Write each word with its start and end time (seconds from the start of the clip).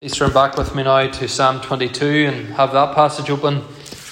Please 0.00 0.14
turn 0.14 0.32
back 0.32 0.56
with 0.56 0.76
me 0.76 0.84
now 0.84 1.10
to 1.10 1.26
Psalm 1.26 1.60
22 1.60 2.06
and 2.28 2.46
have 2.54 2.72
that 2.72 2.94
passage 2.94 3.30
open 3.30 3.64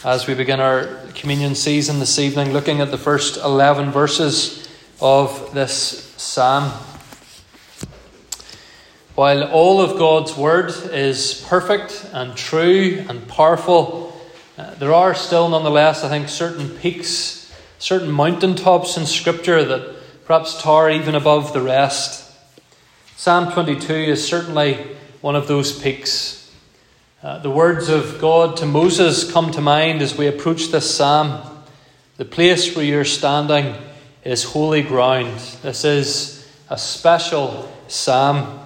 as 0.05 0.27
we 0.27 0.35
begin 0.35 0.59
our 0.59 0.87
communion 1.15 1.55
season 1.55 2.01
this 2.01 2.19
evening, 2.19 2.53
looking 2.53 2.81
at 2.81 2.91
the 2.91 2.99
first 2.99 3.37
11 3.37 3.93
verses 3.93 4.69
of 5.01 5.55
this 5.55 6.13
psalm. 6.17 6.73
While 9.15 9.45
all 9.45 9.81
of 9.81 9.97
God's 9.97 10.37
word 10.37 10.73
is 10.93 11.47
perfect 11.49 12.05
and 12.13 12.37
true 12.37 13.05
and 13.09 13.29
powerful, 13.29 14.21
uh, 14.59 14.75
there 14.75 14.93
are 14.93 15.15
still 15.15 15.49
nonetheless, 15.49 16.03
I 16.03 16.09
think, 16.09 16.29
certain 16.29 16.69
peaks, 16.69 17.57
certain 17.79 18.11
mountaintops 18.11 18.97
in 18.97 19.07
Scripture 19.07 19.65
that 19.65 19.95
perhaps 20.25 20.61
tower 20.61 20.91
even 20.91 21.15
above 21.15 21.53
the 21.53 21.63
rest. 21.63 22.25
Psalm 23.15 23.53
22 23.53 23.95
is 23.95 24.27
certainly 24.27 24.96
one 25.21 25.37
of 25.37 25.49
those 25.49 25.79
peaks. 25.79 26.53
Uh, 27.23 27.39
the 27.39 27.51
words 27.51 27.89
of 27.89 28.21
God 28.21 28.57
to 28.59 28.67
Moses 28.67 29.31
come 29.31 29.51
to 29.53 29.61
mind 29.61 30.03
as 30.03 30.17
we 30.17 30.27
approach 30.27 30.69
this 30.69 30.95
psalm. 30.95 31.41
The 32.19 32.25
place 32.25 32.77
where 32.77 32.85
you're 32.85 33.05
standing 33.05 33.75
is 34.25 34.45
holy 34.45 34.83
ground. 34.83 35.39
This 35.63 35.85
is 35.85 36.49
a 36.69 36.77
special 36.77 37.73
psalm. 37.89 38.61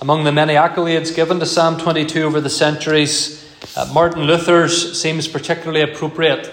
Among 0.00 0.24
the 0.24 0.32
many 0.32 0.54
accolades 0.54 1.14
given 1.14 1.40
to 1.40 1.46
Psalm 1.46 1.78
22 1.78 2.22
over 2.22 2.40
the 2.40 2.50
centuries, 2.50 3.44
uh, 3.76 3.90
Martin 3.92 4.24
Luther's 4.24 5.00
seems 5.00 5.26
particularly 5.26 5.80
appropriate. 5.80 6.52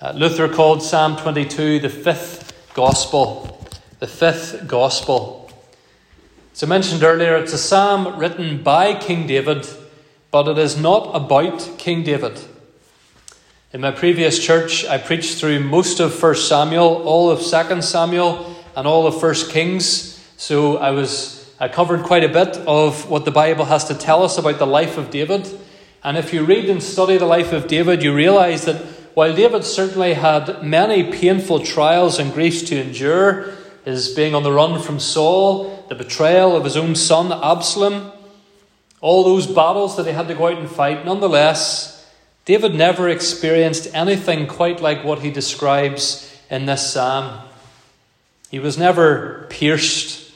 Uh, 0.00 0.12
Luther 0.12 0.48
called 0.48 0.82
Psalm 0.82 1.16
22 1.16 1.80
the 1.80 1.90
fifth 1.90 2.72
gospel. 2.74 3.66
The 3.98 4.06
fifth 4.06 4.66
gospel. 4.66 5.47
As 6.58 6.64
I 6.64 6.66
mentioned 6.66 7.04
earlier, 7.04 7.36
it's 7.36 7.52
a 7.52 7.56
psalm 7.56 8.18
written 8.18 8.64
by 8.64 8.92
King 8.98 9.28
David, 9.28 9.64
but 10.32 10.48
it 10.48 10.58
is 10.58 10.76
not 10.76 11.14
about 11.14 11.78
King 11.78 12.02
David. 12.02 12.36
In 13.72 13.80
my 13.80 13.92
previous 13.92 14.44
church, 14.44 14.84
I 14.84 14.98
preached 14.98 15.38
through 15.38 15.60
most 15.60 16.00
of 16.00 16.20
1 16.20 16.34
Samuel, 16.34 17.06
all 17.06 17.30
of 17.30 17.38
2 17.38 17.80
Samuel, 17.80 18.56
and 18.74 18.88
all 18.88 19.06
of 19.06 19.22
1 19.22 19.34
Kings. 19.50 20.20
So 20.36 20.78
I 20.78 20.90
was 20.90 21.48
I 21.60 21.68
covered 21.68 22.02
quite 22.02 22.24
a 22.24 22.28
bit 22.28 22.56
of 22.66 23.08
what 23.08 23.24
the 23.24 23.30
Bible 23.30 23.66
has 23.66 23.84
to 23.84 23.94
tell 23.94 24.24
us 24.24 24.36
about 24.36 24.58
the 24.58 24.66
life 24.66 24.98
of 24.98 25.12
David. 25.12 25.48
And 26.02 26.16
if 26.16 26.34
you 26.34 26.44
read 26.44 26.68
and 26.68 26.82
study 26.82 27.18
the 27.18 27.24
life 27.24 27.52
of 27.52 27.68
David, 27.68 28.02
you 28.02 28.12
realize 28.12 28.64
that 28.64 28.84
while 29.14 29.32
David 29.32 29.62
certainly 29.62 30.14
had 30.14 30.64
many 30.64 31.04
painful 31.04 31.60
trials 31.60 32.18
and 32.18 32.34
griefs 32.34 32.62
to 32.62 32.80
endure, 32.80 33.54
his 33.88 34.10
being 34.10 34.34
on 34.34 34.42
the 34.42 34.52
run 34.52 34.80
from 34.82 35.00
Saul, 35.00 35.84
the 35.88 35.94
betrayal 35.94 36.54
of 36.54 36.64
his 36.64 36.76
own 36.76 36.94
son 36.94 37.32
Absalom, 37.32 38.12
all 39.00 39.24
those 39.24 39.46
battles 39.46 39.96
that 39.96 40.04
he 40.04 40.12
had 40.12 40.28
to 40.28 40.34
go 40.34 40.48
out 40.48 40.58
and 40.58 40.70
fight, 40.70 41.06
nonetheless, 41.06 42.06
David 42.44 42.74
never 42.74 43.08
experienced 43.08 43.88
anything 43.94 44.46
quite 44.46 44.82
like 44.82 45.04
what 45.04 45.20
he 45.20 45.30
describes 45.30 46.36
in 46.50 46.66
this 46.66 46.92
psalm. 46.92 47.40
He 48.50 48.58
was 48.58 48.76
never 48.76 49.46
pierced. 49.48 50.32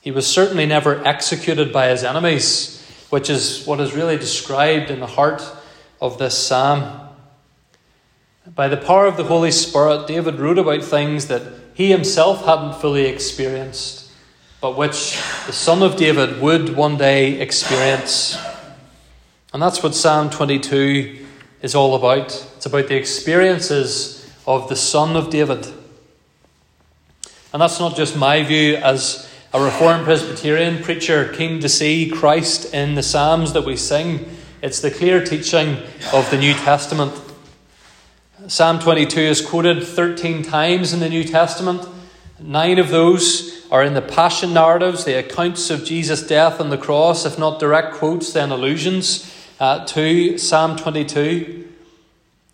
He 0.00 0.12
was 0.12 0.26
certainly 0.26 0.66
never 0.66 1.04
executed 1.04 1.72
by 1.72 1.88
his 1.88 2.04
enemies, 2.04 2.86
which 3.10 3.28
is 3.28 3.66
what 3.66 3.80
is 3.80 3.94
really 3.94 4.16
described 4.16 4.90
in 4.90 5.00
the 5.00 5.06
heart 5.06 5.42
of 6.00 6.18
this 6.18 6.38
psalm. 6.38 7.08
By 8.54 8.68
the 8.68 8.76
power 8.76 9.06
of 9.06 9.16
the 9.16 9.24
Holy 9.24 9.50
Spirit, 9.50 10.06
David 10.06 10.38
wrote 10.38 10.58
about 10.58 10.84
things 10.84 11.26
that 11.26 11.59
he 11.80 11.90
himself 11.90 12.44
hadn't 12.44 12.74
fully 12.74 13.06
experienced, 13.06 14.12
but 14.60 14.76
which 14.76 15.18
the 15.46 15.52
Son 15.52 15.82
of 15.82 15.96
David 15.96 16.38
would 16.42 16.76
one 16.76 16.98
day 16.98 17.40
experience. 17.40 18.36
And 19.54 19.62
that's 19.62 19.82
what 19.82 19.94
Psalm 19.94 20.28
22 20.28 21.24
is 21.62 21.74
all 21.74 21.94
about. 21.94 22.26
It's 22.54 22.66
about 22.66 22.88
the 22.88 22.96
experiences 22.96 24.30
of 24.46 24.68
the 24.68 24.76
Son 24.76 25.16
of 25.16 25.30
David. 25.30 25.68
And 27.54 27.62
that's 27.62 27.80
not 27.80 27.96
just 27.96 28.14
my 28.14 28.42
view 28.42 28.76
as 28.76 29.32
a 29.54 29.64
Reformed 29.64 30.04
Presbyterian 30.04 30.82
preacher 30.82 31.32
keen 31.32 31.60
to 31.60 31.68
see 31.70 32.10
Christ 32.10 32.74
in 32.74 32.94
the 32.94 33.02
Psalms 33.02 33.54
that 33.54 33.64
we 33.64 33.76
sing. 33.76 34.28
It's 34.60 34.82
the 34.82 34.90
clear 34.90 35.24
teaching 35.24 35.78
of 36.12 36.30
the 36.30 36.36
New 36.36 36.52
Testament. 36.52 37.14
Psalm 38.48 38.78
22 38.78 39.20
is 39.20 39.40
quoted 39.46 39.86
13 39.86 40.42
times 40.42 40.94
in 40.94 41.00
the 41.00 41.10
New 41.10 41.24
Testament. 41.24 41.86
Nine 42.38 42.78
of 42.78 42.88
those 42.88 43.66
are 43.70 43.84
in 43.84 43.92
the 43.92 44.00
Passion 44.00 44.54
narratives, 44.54 45.04
the 45.04 45.18
accounts 45.18 45.68
of 45.68 45.84
Jesus' 45.84 46.26
death 46.26 46.58
on 46.58 46.70
the 46.70 46.78
cross, 46.78 47.26
if 47.26 47.38
not 47.38 47.60
direct 47.60 47.94
quotes, 47.94 48.32
then 48.32 48.50
allusions 48.50 49.30
uh, 49.60 49.84
to 49.86 50.38
Psalm 50.38 50.76
22. 50.76 51.68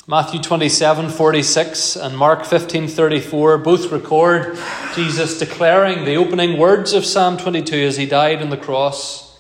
Matthew 0.08 0.41
27 0.41 1.08
46 1.08 1.97
and 1.97 2.16
Mark 2.16 2.44
15 2.44 2.88
34 2.88 3.58
both 3.58 3.92
record 3.92 4.58
Jesus 4.94 5.38
declaring 5.38 6.04
the 6.04 6.16
opening 6.16 6.58
words 6.58 6.94
of 6.94 7.04
Psalm 7.04 7.36
22 7.36 7.76
as 7.76 7.97
he 7.97 8.06
died 8.06 8.42
on 8.42 8.50
the 8.50 8.56
cross. 8.56 9.38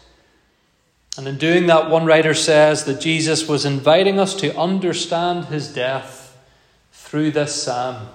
And 1.18 1.26
in 1.26 1.38
doing 1.38 1.66
that, 1.66 1.90
one 1.90 2.06
writer 2.06 2.34
says 2.34 2.84
that 2.84 3.00
Jesus 3.00 3.48
was 3.48 3.64
inviting 3.64 4.20
us 4.20 4.34
to 4.36 4.56
understand 4.56 5.46
his 5.46 5.72
death 5.72 6.25
through 7.06 7.30
this 7.30 7.62
psalm. 7.62 8.08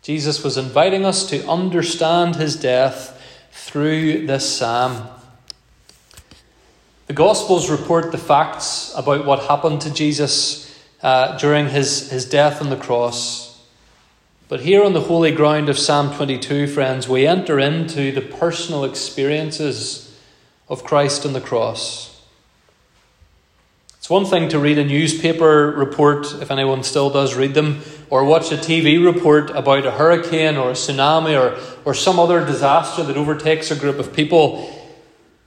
Jesus 0.00 0.42
was 0.42 0.56
inviting 0.56 1.04
us 1.04 1.28
to 1.28 1.46
understand 1.46 2.36
his 2.36 2.56
death 2.56 3.20
through 3.52 4.26
this 4.26 4.56
psalm. 4.56 5.06
The 7.08 7.12
Gospels 7.12 7.68
report 7.68 8.10
the 8.10 8.16
facts 8.16 8.90
about 8.96 9.26
what 9.26 9.40
happened 9.40 9.82
to 9.82 9.92
Jesus 9.92 10.82
uh, 11.02 11.36
during 11.36 11.68
his, 11.68 12.10
his 12.10 12.24
death 12.24 12.62
on 12.62 12.70
the 12.70 12.76
cross. 12.78 13.62
But 14.48 14.60
here 14.60 14.82
on 14.82 14.94
the 14.94 15.02
holy 15.02 15.32
ground 15.32 15.68
of 15.68 15.78
Psalm 15.78 16.14
22, 16.14 16.68
friends, 16.68 17.06
we 17.06 17.26
enter 17.26 17.58
into 17.58 18.12
the 18.12 18.22
personal 18.22 18.84
experiences 18.84 20.18
of 20.70 20.84
Christ 20.84 21.26
on 21.26 21.34
the 21.34 21.40
cross. 21.42 22.13
It's 24.04 24.10
one 24.10 24.26
thing 24.26 24.50
to 24.50 24.58
read 24.58 24.76
a 24.76 24.84
newspaper 24.84 25.70
report, 25.70 26.30
if 26.42 26.50
anyone 26.50 26.82
still 26.82 27.08
does 27.08 27.34
read 27.34 27.54
them, 27.54 27.80
or 28.10 28.22
watch 28.26 28.52
a 28.52 28.56
TV 28.56 29.02
report 29.02 29.48
about 29.48 29.86
a 29.86 29.92
hurricane 29.92 30.58
or 30.58 30.68
a 30.68 30.74
tsunami 30.74 31.40
or, 31.40 31.58
or 31.86 31.94
some 31.94 32.18
other 32.18 32.44
disaster 32.44 33.02
that 33.02 33.16
overtakes 33.16 33.70
a 33.70 33.76
group 33.76 33.98
of 33.98 34.12
people, 34.12 34.70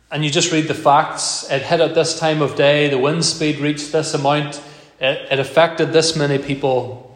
and 0.09 0.25
you 0.25 0.31
just 0.31 0.51
read 0.51 0.67
the 0.67 0.73
facts. 0.73 1.47
It 1.51 1.61
hit 1.61 1.81
at 1.81 1.93
this 1.93 2.17
time 2.17 2.41
of 2.41 2.55
day, 2.55 2.89
the 2.89 2.97
wind 2.97 3.25
speed 3.25 3.59
reached 3.59 3.91
this 3.91 4.15
amount, 4.15 4.59
it, 4.99 5.31
it 5.31 5.37
affected 5.37 5.93
this 5.93 6.15
many 6.15 6.39
people. 6.39 7.15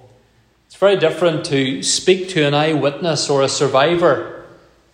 It's 0.68 0.76
very 0.76 0.98
different 0.98 1.44
to 1.46 1.82
speak 1.82 2.30
to 2.30 2.46
an 2.46 2.54
eyewitness 2.54 3.32
or 3.32 3.42
a 3.42 3.50
survivor 3.50 4.46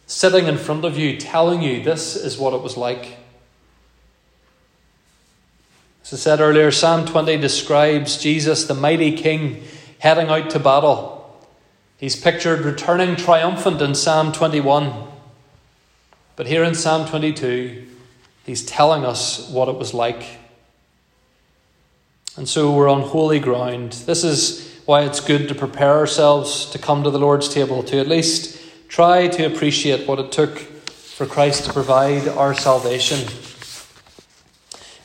sitting 0.06 0.48
in 0.48 0.58
front 0.58 0.86
of 0.86 0.98
you 0.98 1.18
telling 1.18 1.62
you 1.62 1.84
this 1.84 2.16
is 2.16 2.38
what 2.38 2.54
it 2.54 2.62
was 2.62 2.78
like. 2.78 3.18
As 6.08 6.14
I 6.14 6.24
said 6.24 6.40
earlier, 6.40 6.72
Psalm 6.72 7.06
20 7.06 7.36
describes 7.36 8.16
Jesus, 8.16 8.64
the 8.64 8.74
mighty 8.74 9.18
king, 9.18 9.62
heading 10.00 10.30
out 10.30 10.50
to 10.52 10.58
battle. 10.58 11.38
He's 11.98 12.16
pictured 12.16 12.62
returning 12.62 13.18
triumphant 13.18 13.82
in 13.82 13.94
Psalm 13.94 14.32
21. 14.32 14.94
But 16.38 16.48
here 16.48 16.64
in 16.64 16.76
Psalm 16.76 17.10
22, 17.10 17.88
he's 18.46 18.66
telling 18.66 19.04
us 19.04 19.50
what 19.50 19.68
it 19.68 19.76
was 19.76 19.94
like. 19.94 20.24
And 22.38 22.48
so 22.48 22.72
we're 22.72 22.88
on 22.88 23.02
holy 23.02 23.42
ground. 23.42 23.92
This 23.92 24.24
is 24.24 24.80
why 24.86 25.02
it's 25.02 25.20
good 25.20 25.50
to 25.50 25.56
prepare 25.56 25.98
ourselves 25.98 26.68
to 26.68 26.80
come 26.80 27.04
to 27.04 27.10
the 27.10 27.20
Lord's 27.20 27.50
table, 27.50 27.84
to 27.84 28.00
at 28.00 28.08
least 28.08 28.58
try 28.88 29.28
to 29.28 29.44
appreciate 29.44 30.08
what 30.08 30.20
it 30.20 30.32
took 30.32 30.58
for 30.58 31.26
Christ 31.26 31.66
to 31.66 31.74
provide 31.74 32.30
our 32.30 32.54
salvation. 32.54 33.28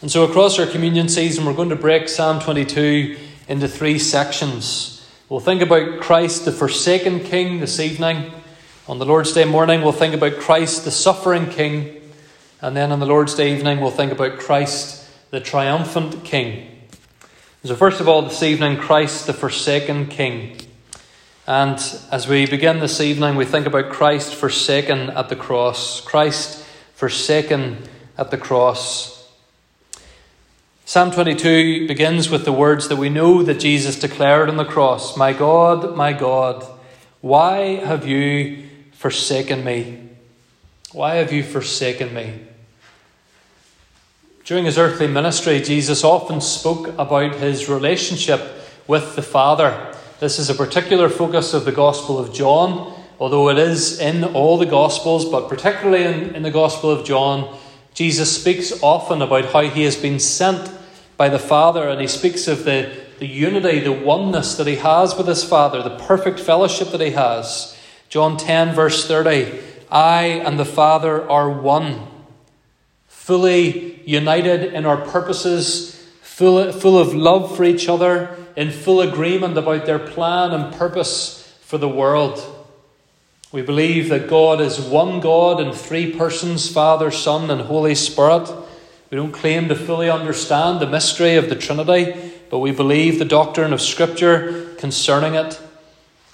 And 0.02 0.10
so, 0.10 0.24
across 0.24 0.58
our 0.58 0.66
communion 0.66 1.08
season, 1.08 1.44
we're 1.44 1.54
going 1.54 1.68
to 1.68 1.76
break 1.76 2.08
Psalm 2.08 2.40
22 2.40 3.16
into 3.46 3.68
three 3.68 4.00
sections. 4.00 5.08
We'll 5.28 5.38
think 5.38 5.62
about 5.62 6.00
Christ, 6.00 6.44
the 6.44 6.50
forsaken 6.50 7.20
King, 7.20 7.60
this 7.60 7.78
evening. 7.78 8.32
On 8.88 8.98
the 8.98 9.06
Lord's 9.06 9.32
Day 9.32 9.44
morning, 9.44 9.80
we'll 9.80 9.92
think 9.92 10.12
about 10.12 10.40
Christ, 10.40 10.84
the 10.84 10.90
suffering 10.90 11.48
King. 11.48 12.02
And 12.60 12.76
then 12.76 12.90
on 12.90 12.98
the 12.98 13.06
Lord's 13.06 13.36
Day 13.36 13.54
evening, 13.54 13.80
we'll 13.80 13.92
think 13.92 14.10
about 14.10 14.40
Christ, 14.40 15.08
the 15.30 15.38
triumphant 15.38 16.24
King. 16.24 16.80
So, 17.62 17.76
first 17.76 18.00
of 18.00 18.08
all, 18.08 18.22
this 18.22 18.42
evening, 18.42 18.78
Christ, 18.78 19.28
the 19.28 19.32
forsaken 19.32 20.08
King. 20.08 20.56
And 21.46 21.78
as 22.10 22.26
we 22.26 22.46
begin 22.46 22.80
this 22.80 23.00
evening, 23.00 23.36
we 23.36 23.44
think 23.44 23.66
about 23.66 23.92
Christ 23.92 24.34
forsaken 24.34 25.10
at 25.10 25.28
the 25.28 25.36
cross. 25.36 26.00
Christ 26.00 26.66
forsaken 26.94 27.78
at 28.18 28.32
the 28.32 28.38
cross. 28.38 29.21
Psalm 30.92 31.10
22 31.10 31.88
begins 31.88 32.28
with 32.28 32.44
the 32.44 32.52
words 32.52 32.88
that 32.88 32.96
we 32.96 33.08
know 33.08 33.42
that 33.42 33.58
Jesus 33.58 33.98
declared 33.98 34.50
on 34.50 34.58
the 34.58 34.64
cross 34.66 35.16
My 35.16 35.32
God, 35.32 35.96
my 35.96 36.12
God, 36.12 36.66
why 37.22 37.76
have 37.76 38.06
you 38.06 38.68
forsaken 38.92 39.64
me? 39.64 40.10
Why 40.92 41.14
have 41.14 41.32
you 41.32 41.44
forsaken 41.44 42.12
me? 42.12 42.40
During 44.44 44.66
his 44.66 44.76
earthly 44.76 45.06
ministry, 45.06 45.62
Jesus 45.62 46.04
often 46.04 46.42
spoke 46.42 46.88
about 46.98 47.36
his 47.36 47.70
relationship 47.70 48.42
with 48.86 49.16
the 49.16 49.22
Father. 49.22 49.94
This 50.20 50.38
is 50.38 50.50
a 50.50 50.54
particular 50.54 51.08
focus 51.08 51.54
of 51.54 51.64
the 51.64 51.72
Gospel 51.72 52.18
of 52.18 52.34
John, 52.34 53.02
although 53.18 53.48
it 53.48 53.56
is 53.56 53.98
in 53.98 54.24
all 54.24 54.58
the 54.58 54.66
Gospels, 54.66 55.24
but 55.24 55.48
particularly 55.48 56.04
in, 56.04 56.34
in 56.34 56.42
the 56.42 56.50
Gospel 56.50 56.90
of 56.90 57.06
John, 57.06 57.58
Jesus 57.94 58.38
speaks 58.38 58.82
often 58.82 59.22
about 59.22 59.46
how 59.46 59.62
he 59.62 59.84
has 59.84 59.96
been 59.96 60.20
sent 60.20 60.81
by 61.22 61.28
the 61.28 61.38
Father, 61.38 61.88
and 61.88 62.00
he 62.00 62.08
speaks 62.08 62.48
of 62.48 62.64
the, 62.64 62.92
the 63.20 63.28
unity, 63.28 63.78
the 63.78 63.92
oneness 63.92 64.56
that 64.56 64.66
he 64.66 64.74
has 64.74 65.16
with 65.16 65.28
his 65.28 65.44
Father, 65.44 65.80
the 65.80 65.96
perfect 65.96 66.40
fellowship 66.40 66.90
that 66.90 67.00
he 67.00 67.12
has. 67.12 67.78
John 68.08 68.36
10, 68.36 68.74
verse 68.74 69.06
30 69.06 69.60
I 69.88 70.24
and 70.44 70.58
the 70.58 70.64
Father 70.64 71.30
are 71.30 71.48
one 71.48 72.08
fully 73.06 74.02
united 74.04 74.74
in 74.74 74.84
our 74.84 74.96
purposes, 74.96 75.94
full, 76.22 76.72
full 76.72 76.98
of 76.98 77.14
love 77.14 77.56
for 77.56 77.62
each 77.62 77.88
other, 77.88 78.36
in 78.56 78.72
full 78.72 79.00
agreement 79.00 79.56
about 79.56 79.86
their 79.86 80.00
plan 80.00 80.50
and 80.50 80.74
purpose 80.74 81.56
for 81.60 81.78
the 81.78 81.88
world. 81.88 82.44
We 83.52 83.62
believe 83.62 84.08
that 84.08 84.28
God 84.28 84.60
is 84.60 84.80
one 84.80 85.20
God 85.20 85.60
in 85.60 85.72
three 85.72 86.16
persons 86.16 86.68
Father, 86.68 87.12
Son, 87.12 87.48
and 87.48 87.60
Holy 87.60 87.94
Spirit. 87.94 88.52
We 89.12 89.16
don't 89.16 89.32
claim 89.32 89.68
to 89.68 89.74
fully 89.74 90.08
understand 90.08 90.80
the 90.80 90.86
mystery 90.86 91.36
of 91.36 91.50
the 91.50 91.54
Trinity, 91.54 92.32
but 92.48 92.60
we 92.60 92.70
believe 92.70 93.18
the 93.18 93.26
doctrine 93.26 93.74
of 93.74 93.82
Scripture 93.82 94.74
concerning 94.78 95.34
it. 95.34 95.60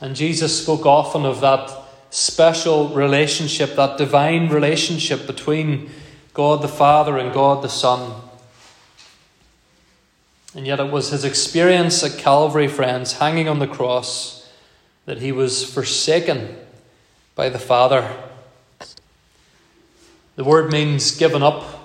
And 0.00 0.14
Jesus 0.14 0.62
spoke 0.62 0.86
often 0.86 1.26
of 1.26 1.40
that 1.40 1.76
special 2.10 2.90
relationship, 2.90 3.74
that 3.74 3.98
divine 3.98 4.48
relationship 4.48 5.26
between 5.26 5.90
God 6.32 6.62
the 6.62 6.68
Father 6.68 7.18
and 7.18 7.34
God 7.34 7.64
the 7.64 7.68
Son. 7.68 8.12
And 10.54 10.64
yet 10.64 10.78
it 10.78 10.92
was 10.92 11.10
his 11.10 11.24
experience 11.24 12.04
at 12.04 12.16
Calvary, 12.16 12.68
friends, 12.68 13.14
hanging 13.14 13.48
on 13.48 13.58
the 13.58 13.66
cross, 13.66 14.48
that 15.04 15.18
he 15.18 15.32
was 15.32 15.64
forsaken 15.64 16.56
by 17.34 17.48
the 17.48 17.58
Father. 17.58 18.08
The 20.36 20.44
word 20.44 20.70
means 20.70 21.16
given 21.16 21.42
up 21.42 21.77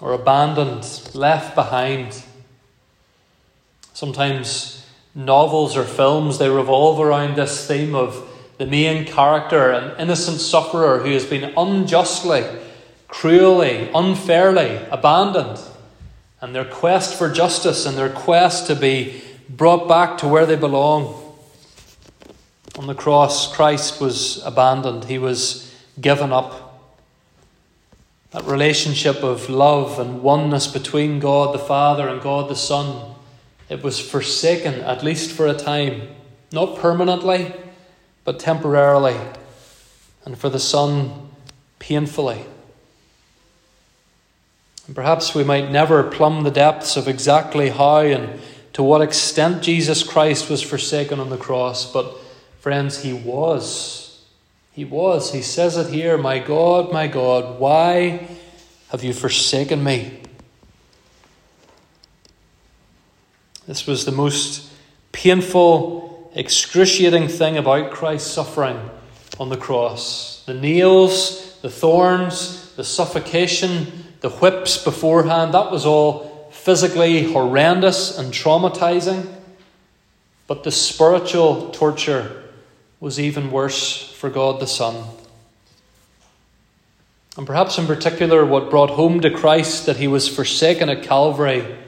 or 0.00 0.12
abandoned, 0.12 1.10
left 1.14 1.54
behind. 1.54 2.22
Sometimes 3.92 4.86
novels 5.14 5.76
or 5.76 5.84
films 5.84 6.38
they 6.38 6.48
revolve 6.48 7.00
around 7.00 7.36
this 7.36 7.66
theme 7.66 7.94
of 7.94 8.26
the 8.58 8.66
main 8.66 9.04
character, 9.04 9.70
an 9.70 9.98
innocent 9.98 10.40
sufferer 10.40 10.98
who 10.98 11.10
has 11.12 11.24
been 11.24 11.52
unjustly 11.56 12.44
cruelly, 13.10 13.90
unfairly 13.94 14.76
abandoned, 14.90 15.60
and 16.40 16.54
their 16.54 16.64
quest 16.64 17.18
for 17.18 17.30
justice 17.30 17.84
and 17.84 17.98
their 17.98 18.08
quest 18.08 18.66
to 18.68 18.74
be 18.74 19.22
brought 19.48 19.88
back 19.88 20.16
to 20.18 20.28
where 20.28 20.46
they 20.46 20.56
belong. 20.56 21.16
On 22.78 22.86
the 22.86 22.94
cross, 22.94 23.54
Christ 23.54 24.00
was 24.00 24.42
abandoned, 24.44 25.04
he 25.04 25.18
was 25.18 25.74
given 26.00 26.32
up. 26.32 26.69
That 28.30 28.44
relationship 28.44 29.24
of 29.24 29.50
love 29.50 29.98
and 29.98 30.22
oneness 30.22 30.66
between 30.68 31.18
God 31.18 31.52
the 31.52 31.58
Father 31.58 32.08
and 32.08 32.22
God 32.22 32.48
the 32.48 32.54
Son, 32.54 33.14
it 33.68 33.82
was 33.82 33.98
forsaken, 33.98 34.74
at 34.74 35.02
least 35.02 35.32
for 35.32 35.48
a 35.48 35.54
time. 35.54 36.08
Not 36.52 36.78
permanently, 36.78 37.52
but 38.24 38.38
temporarily. 38.38 39.16
And 40.24 40.38
for 40.38 40.48
the 40.48 40.60
Son, 40.60 41.30
painfully. 41.80 42.44
And 44.86 44.94
perhaps 44.94 45.34
we 45.34 45.44
might 45.44 45.70
never 45.70 46.02
plumb 46.02 46.42
the 46.42 46.50
depths 46.50 46.96
of 46.96 47.08
exactly 47.08 47.70
how 47.70 47.98
and 47.98 48.40
to 48.72 48.82
what 48.82 49.02
extent 49.02 49.62
Jesus 49.62 50.02
Christ 50.02 50.48
was 50.48 50.62
forsaken 50.62 51.18
on 51.18 51.30
the 51.30 51.36
cross, 51.36 51.90
but 51.90 52.16
friends, 52.60 53.02
he 53.02 53.12
was. 53.12 54.09
He 54.80 54.86
was. 54.86 55.34
He 55.34 55.42
says 55.42 55.76
it 55.76 55.92
here 55.92 56.16
My 56.16 56.38
God, 56.38 56.90
my 56.90 57.06
God, 57.06 57.60
why 57.60 58.26
have 58.88 59.04
you 59.04 59.12
forsaken 59.12 59.84
me? 59.84 60.22
This 63.66 63.86
was 63.86 64.06
the 64.06 64.10
most 64.10 64.72
painful, 65.12 66.32
excruciating 66.34 67.28
thing 67.28 67.58
about 67.58 67.90
Christ's 67.90 68.30
suffering 68.30 68.80
on 69.38 69.50
the 69.50 69.58
cross. 69.58 70.44
The 70.46 70.54
nails, 70.54 71.60
the 71.60 71.68
thorns, 71.68 72.74
the 72.76 72.84
suffocation, 72.84 74.06
the 74.22 74.30
whips 74.30 74.82
beforehand, 74.82 75.52
that 75.52 75.70
was 75.70 75.84
all 75.84 76.48
physically 76.52 77.30
horrendous 77.30 78.16
and 78.16 78.32
traumatizing. 78.32 79.30
But 80.46 80.64
the 80.64 80.72
spiritual 80.72 81.68
torture 81.68 82.39
was 83.00 83.18
even 83.18 83.50
worse 83.50 84.12
for 84.12 84.28
God 84.28 84.60
the 84.60 84.66
Son. 84.66 85.04
And 87.36 87.46
perhaps 87.46 87.78
in 87.78 87.86
particular, 87.86 88.44
what 88.44 88.70
brought 88.70 88.90
home 88.90 89.20
to 89.20 89.30
Christ 89.30 89.86
that 89.86 89.96
he 89.96 90.06
was 90.06 90.28
forsaken 90.28 90.90
at 90.90 91.02
Calvary 91.02 91.78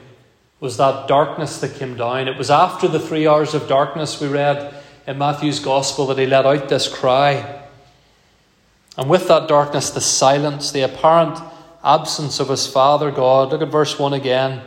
was 0.59 0.77
that 0.77 1.07
darkness 1.07 1.59
that 1.59 1.75
came 1.75 1.95
down. 1.95 2.27
It 2.27 2.37
was 2.37 2.49
after 2.49 2.87
the 2.87 2.99
three 2.99 3.27
hours 3.27 3.53
of 3.53 3.67
darkness 3.67 4.19
we 4.19 4.27
read 4.27 4.73
in 5.05 5.17
Matthew's 5.17 5.59
Gospel 5.59 6.07
that 6.07 6.17
he 6.17 6.25
let 6.25 6.45
out 6.45 6.69
this 6.69 6.87
cry. 6.87 7.63
And 8.97 9.09
with 9.09 9.27
that 9.27 9.47
darkness, 9.47 9.89
the 9.89 10.01
silence, 10.01 10.71
the 10.71 10.81
apparent 10.81 11.37
absence 11.83 12.39
of 12.39 12.49
his 12.49 12.65
Father 12.65 13.11
God. 13.11 13.51
Look 13.51 13.61
at 13.61 13.67
verse 13.67 13.99
1 13.99 14.13
again. 14.13 14.61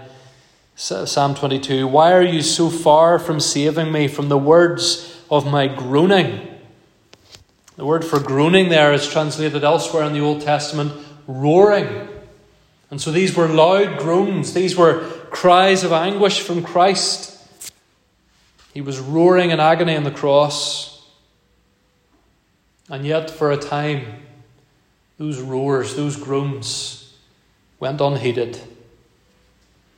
Psalm 0.74 1.34
22 1.34 1.88
Why 1.88 2.12
are 2.12 2.22
you 2.22 2.42
so 2.42 2.68
far 2.68 3.18
from 3.18 3.40
saving 3.40 3.90
me 3.90 4.08
from 4.08 4.28
the 4.28 4.36
words 4.36 5.15
of 5.30 5.46
my 5.46 5.66
groaning? 5.66 6.48
The 7.76 7.84
word 7.84 8.04
for 8.04 8.18
groaning 8.18 8.68
there 8.68 8.92
is 8.92 9.08
translated 9.08 9.62
elsewhere 9.62 10.04
in 10.04 10.12
the 10.12 10.20
Old 10.20 10.40
Testament 10.40 10.92
roaring. 11.26 12.08
And 12.90 13.00
so 13.00 13.10
these 13.10 13.36
were 13.36 13.48
loud 13.48 13.98
groans, 13.98 14.54
these 14.54 14.76
were 14.76 15.00
cries 15.30 15.84
of 15.84 15.92
anguish 15.92 16.40
from 16.40 16.62
Christ. 16.62 17.32
He 18.72 18.80
was 18.80 18.98
roaring 18.98 19.50
in 19.50 19.60
agony 19.60 19.96
on 19.96 20.04
the 20.04 20.10
cross. 20.10 21.02
And 22.88 23.04
yet, 23.04 23.30
for 23.30 23.50
a 23.50 23.56
time, 23.56 24.22
those 25.18 25.40
roars, 25.40 25.96
those 25.96 26.16
groans, 26.16 27.14
went 27.80 28.00
unheeded, 28.00 28.60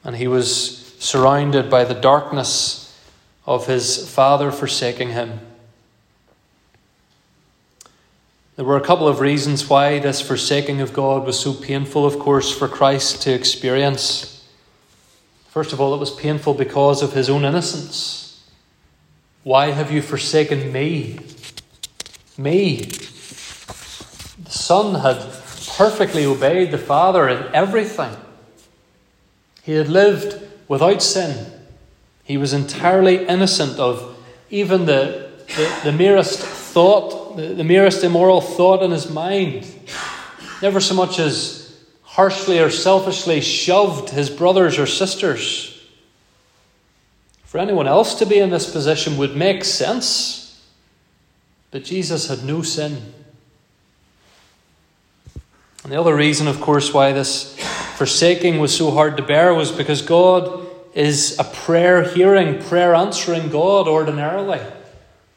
and 0.03 0.17
he 0.17 0.27
was 0.27 0.97
surrounded 0.99 1.71
by 1.71 1.85
the 1.85 1.95
darkness 1.95 2.88
of 3.49 3.67
his 3.67 4.07
father 4.07 4.52
forsaking 4.52 5.09
him. 5.09 5.40
There 8.57 8.64
were 8.67 8.76
a 8.76 8.83
couple 8.83 9.09
of 9.09 9.21
reasons 9.21 9.71
why 9.71 10.00
this 10.00 10.21
forsaking 10.21 10.83
of 10.83 10.93
God 10.93 11.25
was 11.25 11.40
so 11.40 11.55
painful, 11.55 12.05
of 12.05 12.19
course, 12.19 12.55
for 12.55 12.69
Christ 12.69 13.23
to 13.23 13.33
experience. 13.33 14.47
First 15.49 15.73
of 15.73 15.81
all, 15.81 15.95
it 15.95 15.99
was 15.99 16.11
painful 16.11 16.52
because 16.52 17.00
of 17.02 17.14
his 17.14 17.31
own 17.31 17.47
innocence. 17.47 18.45
Why 19.45 19.71
have 19.71 19.90
you 19.90 20.02
forsaken 20.02 20.71
me? 20.71 21.19
Me. 22.37 22.83
The 22.83 24.50
Son 24.50 25.00
had 25.00 25.26
perfectly 25.75 26.26
obeyed 26.26 26.71
the 26.71 26.76
Father 26.76 27.31
in 27.31 27.55
everything. 27.55 28.14
He 29.62 29.73
had 29.73 29.88
lived 29.88 30.38
without 30.69 31.00
sin. 31.00 31.58
He 32.28 32.37
was 32.37 32.52
entirely 32.52 33.26
innocent 33.26 33.78
of 33.78 34.14
even 34.50 34.85
the, 34.85 35.30
the, 35.56 35.80
the 35.85 35.92
merest 35.92 36.38
thought, 36.40 37.38
the, 37.38 37.54
the 37.54 37.64
merest 37.64 38.04
immoral 38.04 38.42
thought 38.42 38.82
in 38.82 38.90
his 38.90 39.11
mind. 39.11 39.66
Never 40.61 40.78
so 40.78 40.94
much 40.94 41.18
as 41.18 41.75
harshly 42.02 42.58
or 42.61 42.68
selfishly 42.68 43.40
shoved 43.40 44.11
his 44.11 44.28
brothers 44.28 44.78
or 44.78 44.87
sisters. 44.87 45.82
For 47.44 47.56
anyone 47.56 47.88
else 47.88 48.16
to 48.16 48.26
be 48.26 48.38
in 48.38 48.50
this 48.50 48.70
position 48.70 49.16
would 49.16 49.35
make 49.35 49.64
sense. 49.64 50.68
But 51.70 51.82
Jesus 51.82 52.28
had 52.28 52.44
no 52.44 52.61
sin. 52.61 53.14
And 55.82 55.92
the 55.92 55.99
other 55.99 56.14
reason, 56.14 56.47
of 56.47 56.61
course, 56.61 56.92
why 56.92 57.12
this 57.12 57.58
forsaking 57.97 58.58
was 58.58 58.76
so 58.76 58.90
hard 58.90 59.16
to 59.16 59.23
bear 59.23 59.54
was 59.54 59.73
because 59.73 60.02
God 60.02 60.68
is 60.99 61.38
a 61.38 61.45
prayer 61.45 62.02
hearing, 62.02 62.61
prayer 62.61 62.93
answering 62.93 63.50
God 63.50 63.87
ordinarily. 63.87 64.61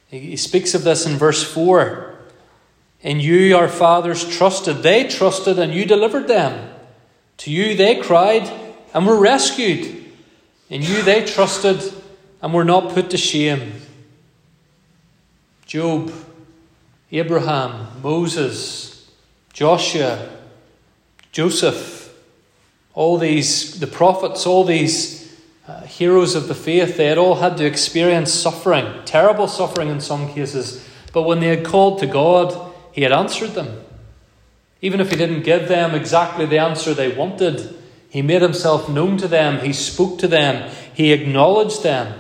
He 0.07 0.35
speaks 0.35 0.73
of 0.73 0.83
this 0.83 1.05
in 1.05 1.17
verse 1.17 1.43
4. 1.43 2.15
In 3.01 3.19
you 3.19 3.55
our 3.55 3.67
fathers 3.67 4.27
trusted. 4.27 4.77
They 4.77 5.07
trusted 5.07 5.59
and 5.59 5.71
you 5.71 5.85
delivered 5.85 6.27
them. 6.27 6.73
To 7.37 7.51
you 7.51 7.75
they 7.75 7.97
cried 7.97 8.51
and 8.91 9.05
were 9.05 9.19
rescued. 9.19 10.03
In 10.71 10.81
you 10.81 11.03
they 11.03 11.23
trusted 11.23 11.93
and 12.41 12.55
were 12.55 12.65
not 12.65 12.95
put 12.95 13.11
to 13.11 13.17
shame. 13.17 13.73
Job, 15.67 16.11
Abraham, 17.11 18.01
Moses, 18.01 19.11
Joshua, 19.53 20.27
Joseph, 21.31 21.99
All 22.95 23.19
these, 23.19 23.79
the 23.79 23.87
prophets, 23.87 24.47
all 24.47 24.63
these 24.63 25.20
heroes 26.01 26.33
of 26.33 26.47
the 26.47 26.55
faith, 26.55 26.97
they 26.97 27.05
had 27.05 27.19
all 27.19 27.35
had 27.35 27.57
to 27.57 27.63
experience 27.63 28.33
suffering, 28.33 29.05
terrible 29.05 29.47
suffering 29.47 29.87
in 29.87 30.01
some 30.01 30.33
cases. 30.33 30.83
But 31.13 31.23
when 31.23 31.41
they 31.41 31.55
had 31.55 31.63
called 31.63 31.99
to 31.99 32.07
God, 32.07 32.73
He 32.91 33.03
had 33.03 33.11
answered 33.11 33.51
them. 33.51 33.83
Even 34.81 34.99
if 34.99 35.11
He 35.11 35.15
didn't 35.15 35.43
give 35.43 35.67
them 35.67 35.93
exactly 35.93 36.47
the 36.47 36.57
answer 36.57 36.95
they 36.95 37.15
wanted, 37.15 37.75
He 38.09 38.23
made 38.23 38.41
Himself 38.41 38.89
known 38.89 39.17
to 39.17 39.27
them, 39.27 39.63
He 39.63 39.73
spoke 39.73 40.17
to 40.19 40.27
them, 40.27 40.71
He 40.91 41.13
acknowledged 41.13 41.83
them. 41.83 42.19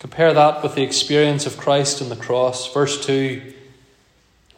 Compare 0.00 0.34
that 0.34 0.60
with 0.60 0.74
the 0.74 0.82
experience 0.82 1.46
of 1.46 1.56
Christ 1.56 2.02
on 2.02 2.08
the 2.08 2.16
cross. 2.16 2.74
Verse 2.74 3.06
2 3.06 3.54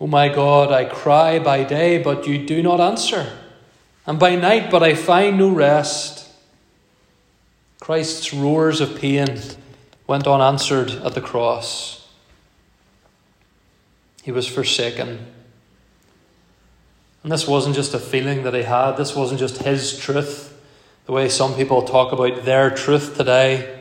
Oh 0.01 0.07
my 0.07 0.31
God, 0.31 0.73
I 0.73 0.87
cry 0.87 1.41
by 1.41 1.63
day, 1.63 2.03
but 2.03 2.27
you 2.27 2.47
do 2.47 2.63
not 2.63 2.81
answer, 2.81 3.37
and 4.07 4.19
by 4.19 4.35
night, 4.35 4.71
but 4.71 4.83
I 4.83 4.95
find 4.95 5.37
no 5.37 5.51
rest. 5.51 6.26
Christ's 7.81 8.33
roars 8.33 8.81
of 8.81 8.99
pain 8.99 9.41
went 10.07 10.27
unanswered 10.27 10.91
at 10.91 11.15
the 11.15 11.21
cross. 11.21 12.09
He 14.23 14.33
was 14.33 14.49
forsaken. 14.49 15.27
And 17.23 17.33
this 17.33 17.47
wasn't 17.47 17.75
just 17.75 17.95
a 17.95 17.99
feeling 17.99 18.45
that 18.45 18.55
he 18.55 18.63
had, 18.63 18.97
this 18.97 19.15
wasn't 19.15 19.41
just 19.41 19.59
his 19.59 19.99
truth, 19.99 20.61
the 21.07 21.13
way 21.13 21.29
some 21.29 21.55
people 21.55 21.83
talk 21.83 22.13
about 22.13 22.45
their 22.45 22.71
truth 22.71 23.17
today. 23.17 23.81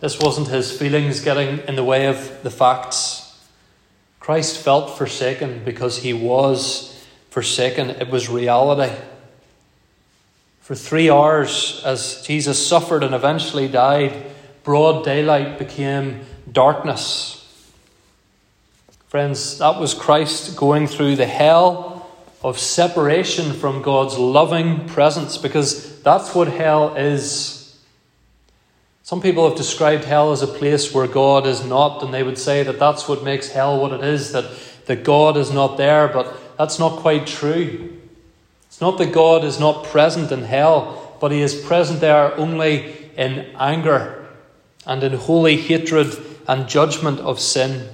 This 0.00 0.18
wasn't 0.20 0.48
his 0.48 0.76
feelings 0.76 1.20
getting 1.20 1.58
in 1.66 1.76
the 1.76 1.84
way 1.84 2.06
of 2.06 2.42
the 2.42 2.50
facts. 2.50 3.36
Christ 4.20 4.58
felt 4.58 4.96
forsaken 4.96 5.62
because 5.64 5.98
he 5.98 6.12
was 6.12 7.04
forsaken. 7.30 7.90
It 7.90 8.10
was 8.10 8.28
reality. 8.28 8.94
For 10.68 10.74
three 10.74 11.08
hours, 11.08 11.80
as 11.82 12.20
Jesus 12.26 12.66
suffered 12.66 13.02
and 13.02 13.14
eventually 13.14 13.68
died, 13.68 14.12
broad 14.64 15.02
daylight 15.02 15.58
became 15.58 16.20
darkness. 16.52 17.74
Friends, 19.06 19.56
that 19.60 19.80
was 19.80 19.94
Christ 19.94 20.58
going 20.58 20.86
through 20.86 21.16
the 21.16 21.24
hell 21.24 22.06
of 22.44 22.58
separation 22.58 23.54
from 23.54 23.80
God's 23.80 24.18
loving 24.18 24.86
presence 24.86 25.38
because 25.38 26.02
that's 26.02 26.34
what 26.34 26.48
hell 26.48 26.94
is. 26.96 27.80
Some 29.04 29.22
people 29.22 29.48
have 29.48 29.56
described 29.56 30.04
hell 30.04 30.32
as 30.32 30.42
a 30.42 30.46
place 30.46 30.92
where 30.92 31.06
God 31.06 31.46
is 31.46 31.64
not, 31.64 32.02
and 32.02 32.12
they 32.12 32.22
would 32.22 32.36
say 32.36 32.62
that 32.62 32.78
that's 32.78 33.08
what 33.08 33.24
makes 33.24 33.48
hell 33.48 33.80
what 33.80 33.92
it 33.94 34.04
is, 34.04 34.32
that, 34.32 34.44
that 34.84 35.02
God 35.02 35.38
is 35.38 35.50
not 35.50 35.78
there, 35.78 36.08
but 36.08 36.58
that's 36.58 36.78
not 36.78 36.98
quite 36.98 37.26
true. 37.26 37.97
It's 38.78 38.80
not 38.80 38.98
that 38.98 39.10
God 39.12 39.42
is 39.42 39.58
not 39.58 39.86
present 39.86 40.30
in 40.30 40.44
hell, 40.44 41.16
but 41.20 41.32
He 41.32 41.42
is 41.42 41.52
present 41.52 41.98
there 41.98 42.32
only 42.36 43.10
in 43.16 43.50
anger 43.58 44.28
and 44.86 45.02
in 45.02 45.14
holy 45.14 45.56
hatred 45.56 46.16
and 46.46 46.68
judgment 46.68 47.18
of 47.18 47.40
sin. 47.40 47.88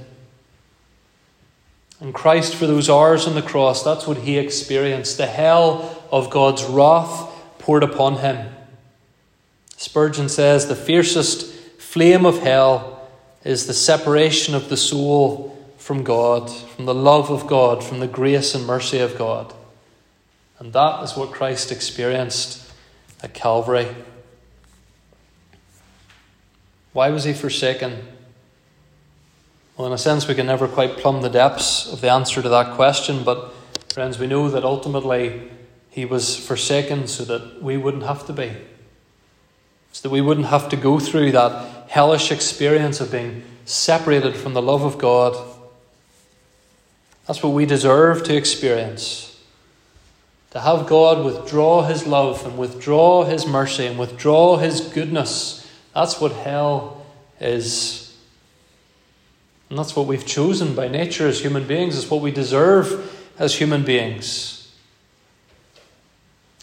And 2.01 2.13
Christ, 2.13 2.55
for 2.55 2.67
those 2.67 2.91
hours 2.91 3.27
on 3.27 3.35
the 3.35 3.41
cross, 3.41 3.83
that's 3.83 4.07
what 4.07 4.19
He 4.19 4.37
experienced 4.37 5.17
the 5.17 5.27
hell 5.27 6.05
of 6.13 6.29
God's 6.29 6.63
wrath 6.65 7.31
poured 7.59 7.83
upon 7.83 8.19
Him. 8.19 8.55
Spurgeon 9.79 10.29
says 10.29 10.69
the 10.69 10.77
fiercest 10.77 11.47
flame 11.81 12.27
of 12.27 12.41
hell 12.41 13.09
is 13.43 13.67
the 13.67 13.73
separation 13.73 14.55
of 14.55 14.69
the 14.69 14.77
soul 14.77 15.59
from 15.79 16.05
God, 16.05 16.51
from 16.51 16.85
the 16.85 16.95
love 16.95 17.31
of 17.31 17.47
God, 17.47 17.83
from 17.83 18.01
the 18.01 18.07
grace 18.07 18.55
and 18.55 18.67
mercy 18.67 18.99
of 18.99 19.17
God. 19.17 19.55
And 20.59 20.73
that 20.73 21.03
is 21.03 21.17
what 21.17 21.33
Christ 21.33 21.73
experienced 21.73 22.71
at 23.23 23.35
Calvary. 23.35 23.95
Why 26.93 27.11
was 27.11 27.25
he 27.25 27.33
forsaken? 27.33 28.07
Well, 29.77 29.89
in 29.89 29.93
a 29.93 29.99
sense, 29.99 30.29
we 30.29 30.35
can 30.35 30.47
never 30.47 30.69
quite 30.69 30.97
plumb 30.97 31.23
the 31.23 31.29
depths 31.29 31.93
of 31.93 32.01
the 32.01 32.11
answer 32.11 32.41
to 32.41 32.49
that 32.49 32.75
question, 32.75 33.25
but 33.25 33.53
friends, 33.93 34.19
we 34.19 34.29
know 34.29 34.49
that 34.49 34.65
ultimately 34.65 35.51
he 35.91 36.05
was 36.05 36.37
forsaken 36.37 37.09
so 37.09 37.25
that 37.25 37.63
we 37.63 37.77
wouldn't 37.77 38.05
have 38.05 38.27
to 38.27 38.33
be 38.33 38.53
so 39.95 40.09
that 40.09 40.13
we 40.13 40.21
wouldn't 40.21 40.49
have 40.49 40.69
to 40.69 40.77
go 40.77 40.99
through 40.99 41.31
that 41.31 41.89
hellish 41.89 42.33
experience 42.33 43.01
of 43.01 43.13
being 43.13 43.45
separated 43.65 44.35
from 44.35 44.53
the 44.53 44.61
love 44.61 44.83
of 44.83 44.99
God. 44.99 45.37
That's 47.29 47.45
what 47.45 47.53
we 47.53 47.65
deserve 47.65 48.25
to 48.25 48.35
experience. 48.35 49.34
To 50.55 50.61
have 50.61 50.87
God 50.87 51.25
withdraw 51.25 51.83
His 51.83 52.07
love 52.07 52.47
and 52.47 52.57
withdraw 52.57 53.25
His 53.25 53.45
mercy 53.45 53.87
and 53.87 53.99
withdraw 53.99 54.57
His 54.57 54.81
goodness. 54.81 55.69
That's 55.93 56.21
what 56.21 56.31
hell 56.31 57.05
is. 57.41 58.17
And 59.69 59.77
that's 59.77 59.97
what 59.97 60.07
we've 60.07 60.25
chosen 60.25 60.77
by 60.77 60.87
nature 60.87 61.27
as 61.27 61.41
human 61.41 61.67
beings, 61.67 61.99
it's 61.99 62.09
what 62.09 62.21
we 62.21 62.31
deserve 62.31 63.29
as 63.37 63.57
human 63.57 63.85
beings. 63.85 64.73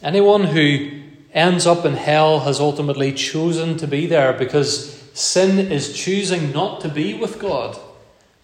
Anyone 0.02 0.46
who 0.46 1.02
ends 1.34 1.68
up 1.68 1.84
in 1.84 1.96
hell 1.96 2.40
has 2.40 2.62
ultimately 2.62 3.12
chosen 3.12 3.76
to 3.78 3.88
be 3.88 4.06
there 4.06 4.32
because 4.32 5.02
sin 5.14 5.60
is 5.60 5.94
choosing 5.94 6.54
not 6.54 6.80
to 6.80 6.88
be 6.88 7.14
with 7.14 7.40
God, 7.40 7.78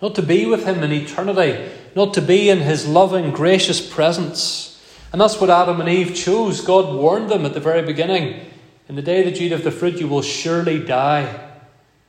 not 0.01 0.13
to 0.15 0.21
be 0.21 0.45
with 0.45 0.65
Him 0.65 0.83
in 0.83 0.91
eternity, 0.91 1.71
not 1.95 2.13
to 2.15 2.21
be 2.21 2.49
in 2.49 2.59
His 2.59 2.85
loving, 2.85 3.31
gracious 3.31 3.79
presence. 3.79 4.66
And 5.11 5.21
that's 5.21 5.39
what 5.39 5.49
Adam 5.49 5.79
and 5.79 5.89
Eve 5.89 6.15
chose. 6.15 6.61
God 6.61 6.93
warned 6.93 7.29
them 7.29 7.45
at 7.45 7.53
the 7.53 7.59
very 7.59 7.81
beginning 7.81 8.41
In 8.89 8.95
the 8.95 9.01
day 9.01 9.23
that 9.23 9.39
you 9.39 9.47
eat 9.47 9.51
of 9.51 9.63
the 9.63 9.71
fruit, 9.71 9.99
you 9.99 10.07
will 10.07 10.21
surely 10.21 10.79
die. 10.79 11.21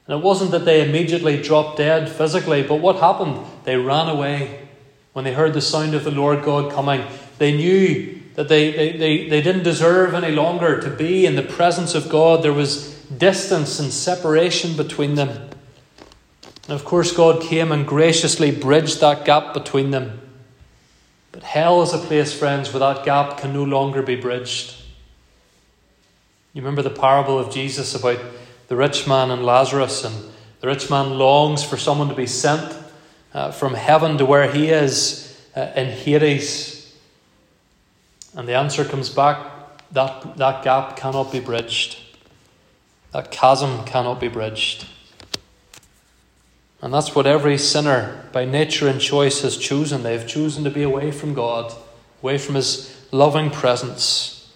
And 0.06 0.18
it 0.18 0.24
wasn't 0.24 0.52
that 0.52 0.64
they 0.64 0.88
immediately 0.88 1.40
dropped 1.42 1.78
dead 1.78 2.08
physically, 2.08 2.62
but 2.62 2.76
what 2.76 2.96
happened? 2.96 3.44
They 3.64 3.76
ran 3.76 4.08
away 4.08 4.68
when 5.12 5.24
they 5.24 5.34
heard 5.34 5.54
the 5.54 5.60
sound 5.60 5.94
of 5.94 6.04
the 6.04 6.10
Lord 6.10 6.44
God 6.44 6.72
coming. 6.72 7.04
They 7.38 7.56
knew 7.56 8.20
that 8.36 8.48
they, 8.48 8.70
they, 8.70 8.92
they, 8.96 9.28
they 9.28 9.42
didn't 9.42 9.64
deserve 9.64 10.14
any 10.14 10.30
longer 10.30 10.80
to 10.80 10.88
be 10.88 11.26
in 11.26 11.34
the 11.34 11.42
presence 11.42 11.94
of 11.96 12.08
God. 12.08 12.42
There 12.42 12.52
was 12.52 12.94
distance 13.04 13.80
and 13.80 13.92
separation 13.92 14.76
between 14.76 15.16
them. 15.16 15.50
And 16.68 16.74
of 16.74 16.84
course, 16.84 17.10
God 17.10 17.42
came 17.42 17.72
and 17.72 17.86
graciously 17.86 18.52
bridged 18.52 19.00
that 19.00 19.24
gap 19.24 19.54
between 19.54 19.90
them. 19.90 20.20
But 21.38 21.44
hell 21.44 21.82
is 21.82 21.94
a 21.94 21.98
place, 21.98 22.36
friends, 22.36 22.72
where 22.72 22.80
that 22.80 23.04
gap 23.04 23.38
can 23.38 23.52
no 23.52 23.62
longer 23.62 24.02
be 24.02 24.16
bridged. 24.16 24.74
You 26.52 26.62
remember 26.62 26.82
the 26.82 26.90
parable 26.90 27.38
of 27.38 27.54
Jesus 27.54 27.94
about 27.94 28.18
the 28.66 28.74
rich 28.74 29.06
man 29.06 29.30
and 29.30 29.46
Lazarus, 29.46 30.02
and 30.02 30.32
the 30.58 30.66
rich 30.66 30.90
man 30.90 31.16
longs 31.16 31.62
for 31.62 31.76
someone 31.76 32.08
to 32.08 32.14
be 32.16 32.26
sent 32.26 32.76
uh, 33.32 33.52
from 33.52 33.74
heaven 33.74 34.18
to 34.18 34.26
where 34.26 34.50
he 34.50 34.70
is 34.70 35.40
uh, 35.54 35.70
in 35.76 35.92
Hades. 35.92 36.92
And 38.34 38.48
the 38.48 38.56
answer 38.56 38.84
comes 38.84 39.08
back 39.08 39.38
that, 39.92 40.36
that 40.38 40.64
gap 40.64 40.96
cannot 40.96 41.30
be 41.30 41.38
bridged. 41.38 42.00
That 43.12 43.30
chasm 43.30 43.84
cannot 43.84 44.18
be 44.18 44.26
bridged. 44.26 44.88
And 46.80 46.94
that's 46.94 47.14
what 47.14 47.26
every 47.26 47.58
sinner, 47.58 48.24
by 48.32 48.44
nature 48.44 48.88
and 48.88 49.00
choice, 49.00 49.42
has 49.42 49.56
chosen. 49.56 50.02
They've 50.02 50.26
chosen 50.26 50.62
to 50.64 50.70
be 50.70 50.84
away 50.84 51.10
from 51.10 51.34
God, 51.34 51.74
away 52.22 52.38
from 52.38 52.54
His 52.54 53.06
loving 53.10 53.50
presence. 53.50 54.52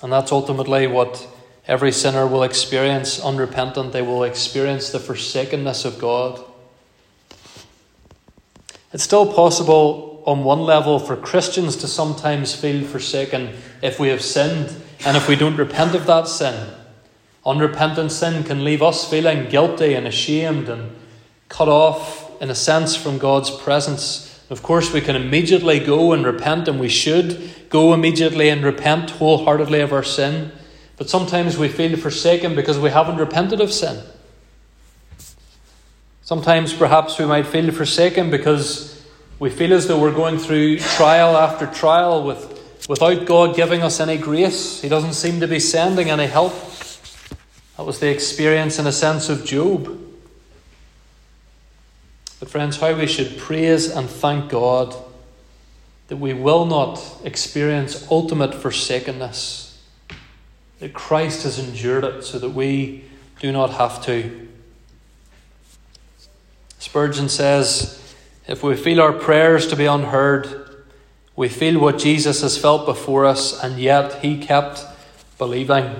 And 0.00 0.12
that's 0.12 0.30
ultimately 0.30 0.86
what 0.86 1.26
every 1.66 1.92
sinner 1.92 2.26
will 2.26 2.44
experience 2.44 3.20
unrepentant. 3.20 3.92
They 3.92 4.02
will 4.02 4.22
experience 4.22 4.90
the 4.90 5.00
forsakenness 5.00 5.84
of 5.84 5.98
God. 5.98 6.40
It's 8.92 9.04
still 9.04 9.32
possible 9.32 10.22
on 10.24 10.44
one 10.44 10.60
level, 10.60 11.00
for 11.00 11.16
Christians 11.16 11.76
to 11.78 11.88
sometimes 11.88 12.54
feel 12.54 12.86
forsaken 12.86 13.56
if 13.82 13.98
we 13.98 14.08
have 14.08 14.22
sinned 14.22 14.72
and 15.04 15.16
if 15.16 15.28
we 15.28 15.34
don't 15.34 15.56
repent 15.56 15.96
of 15.96 16.06
that 16.06 16.28
sin. 16.28 16.70
Unrepentant 17.44 18.12
sin 18.12 18.44
can 18.44 18.64
leave 18.64 18.82
us 18.82 19.08
feeling 19.08 19.48
guilty 19.48 19.94
and 19.94 20.06
ashamed 20.06 20.68
and 20.68 20.94
cut 21.48 21.68
off, 21.68 22.30
in 22.40 22.50
a 22.50 22.54
sense, 22.54 22.94
from 22.94 23.18
God's 23.18 23.50
presence. 23.50 24.44
Of 24.48 24.62
course, 24.62 24.92
we 24.92 25.00
can 25.00 25.16
immediately 25.16 25.80
go 25.80 26.12
and 26.12 26.24
repent, 26.24 26.68
and 26.68 26.78
we 26.78 26.88
should 26.88 27.52
go 27.68 27.94
immediately 27.94 28.48
and 28.48 28.62
repent 28.62 29.10
wholeheartedly 29.10 29.80
of 29.80 29.92
our 29.92 30.02
sin. 30.02 30.52
But 30.96 31.10
sometimes 31.10 31.58
we 31.58 31.68
feel 31.68 31.96
forsaken 31.96 32.54
because 32.54 32.78
we 32.78 32.90
haven't 32.90 33.16
repented 33.16 33.60
of 33.60 33.72
sin. 33.72 34.04
Sometimes 36.22 36.72
perhaps 36.72 37.18
we 37.18 37.26
might 37.26 37.46
feel 37.46 37.72
forsaken 37.72 38.30
because 38.30 39.04
we 39.40 39.50
feel 39.50 39.72
as 39.72 39.88
though 39.88 40.00
we're 40.00 40.14
going 40.14 40.38
through 40.38 40.78
trial 40.78 41.36
after 41.36 41.66
trial 41.66 42.22
with, 42.22 42.86
without 42.88 43.26
God 43.26 43.56
giving 43.56 43.82
us 43.82 43.98
any 43.98 44.16
grace. 44.16 44.80
He 44.80 44.88
doesn't 44.88 45.14
seem 45.14 45.40
to 45.40 45.48
be 45.48 45.58
sending 45.58 46.10
any 46.10 46.26
help. 46.26 46.54
That 47.82 47.86
was 47.86 47.98
the 47.98 48.10
experience, 48.10 48.78
in 48.78 48.86
a 48.86 48.92
sense, 48.92 49.28
of 49.28 49.44
Job. 49.44 49.98
But, 52.38 52.48
friends, 52.48 52.76
how 52.76 52.94
we 52.94 53.08
should 53.08 53.36
praise 53.38 53.90
and 53.90 54.08
thank 54.08 54.50
God 54.50 54.94
that 56.06 56.18
we 56.18 56.32
will 56.32 56.64
not 56.64 57.04
experience 57.24 58.06
ultimate 58.08 58.54
forsakenness, 58.54 59.82
that 60.78 60.94
Christ 60.94 61.42
has 61.42 61.58
endured 61.58 62.04
it 62.04 62.22
so 62.22 62.38
that 62.38 62.50
we 62.50 63.02
do 63.40 63.50
not 63.50 63.70
have 63.70 64.00
to. 64.06 64.48
Spurgeon 66.78 67.28
says, 67.28 68.14
if 68.46 68.62
we 68.62 68.76
feel 68.76 69.00
our 69.00 69.12
prayers 69.12 69.66
to 69.66 69.74
be 69.74 69.86
unheard, 69.86 70.84
we 71.34 71.48
feel 71.48 71.80
what 71.80 71.98
Jesus 71.98 72.42
has 72.42 72.56
felt 72.56 72.86
before 72.86 73.26
us, 73.26 73.60
and 73.60 73.80
yet 73.80 74.22
he 74.22 74.38
kept 74.38 74.84
believing. 75.36 75.96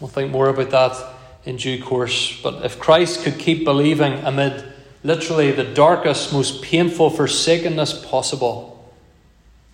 We'll 0.00 0.08
think 0.08 0.30
more 0.30 0.48
about 0.48 0.70
that 0.70 1.14
in 1.44 1.56
due 1.56 1.82
course. 1.82 2.40
But 2.40 2.64
if 2.64 2.78
Christ 2.78 3.24
could 3.24 3.38
keep 3.38 3.64
believing 3.64 4.14
amid 4.24 4.64
literally 5.02 5.50
the 5.50 5.64
darkest, 5.64 6.32
most 6.32 6.62
painful 6.62 7.10
forsakenness 7.10 8.04
possible, 8.04 8.92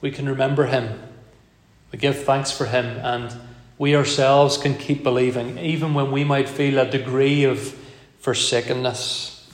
we 0.00 0.11
can 0.11 0.28
remember 0.28 0.66
him. 0.66 1.00
We 1.93 1.99
give 1.99 2.25
thanks 2.25 2.50
for 2.50 2.66
him, 2.66 2.85
and 2.99 3.35
we 3.78 3.97
ourselves 3.97 4.57
can 4.57 4.76
keep 4.76 5.02
believing, 5.02 5.59
even 5.59 5.95
when 5.95 6.11
we 6.11 6.25
might 6.25 6.49
feel 6.49 6.78
a 6.78 6.90
degree 6.90 7.45
of 7.45 7.76
forsakenness. 8.21 9.49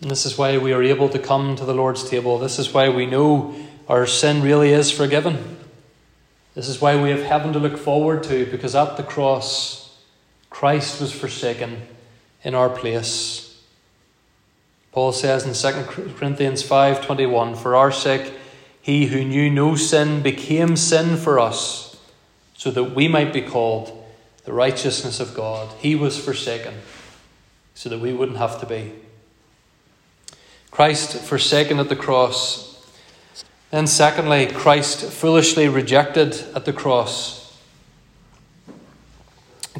And 0.00 0.10
this 0.10 0.24
is 0.24 0.38
why 0.38 0.58
we 0.58 0.72
are 0.72 0.82
able 0.82 1.08
to 1.10 1.18
come 1.18 1.56
to 1.56 1.64
the 1.64 1.74
Lord's 1.74 2.08
table. 2.08 2.38
This 2.38 2.58
is 2.58 2.72
why 2.72 2.88
we 2.88 3.06
know 3.06 3.54
our 3.88 4.06
sin 4.06 4.42
really 4.42 4.70
is 4.70 4.90
forgiven. 4.90 5.58
This 6.54 6.68
is 6.68 6.80
why 6.80 7.00
we 7.00 7.10
have 7.10 7.22
heaven 7.22 7.52
to 7.52 7.58
look 7.58 7.78
forward 7.78 8.22
to, 8.24 8.46
because 8.46 8.74
at 8.74 8.96
the 8.96 9.02
cross, 9.02 9.96
Christ 10.50 11.00
was 11.00 11.12
forsaken 11.12 11.82
in 12.42 12.54
our 12.54 12.68
place. 12.68 13.62
Paul 14.92 15.12
says 15.12 15.44
in 15.44 15.54
2 15.54 15.84
Corinthians 16.16 16.62
5:21, 16.62 17.54
"For 17.54 17.76
our 17.76 17.92
sake 17.92 18.32
he 18.82 19.06
who 19.06 19.24
knew 19.24 19.48
no 19.48 19.76
sin 19.76 20.22
became 20.22 20.76
sin 20.76 21.16
for 21.16 21.38
us, 21.38 21.96
so 22.56 22.70
that 22.72 22.96
we 22.96 23.06
might 23.06 23.32
be 23.32 23.42
called 23.42 23.92
the 24.44 24.52
righteousness 24.52 25.20
of 25.20 25.34
God. 25.34 25.68
He 25.78 25.94
was 25.94 26.18
forsaken 26.18 26.82
so 27.74 27.88
that 27.88 28.00
we 28.00 28.12
wouldn't 28.12 28.38
have 28.38 28.58
to 28.58 28.66
be." 28.66 28.92
Christ 30.72 31.12
forsaken 31.12 31.78
at 31.78 31.88
the 31.88 31.96
cross. 31.96 32.69
And 33.72 33.88
secondly, 33.88 34.46
Christ 34.46 35.04
foolishly 35.04 35.68
rejected 35.68 36.44
at 36.56 36.64
the 36.64 36.72
cross. 36.72 37.56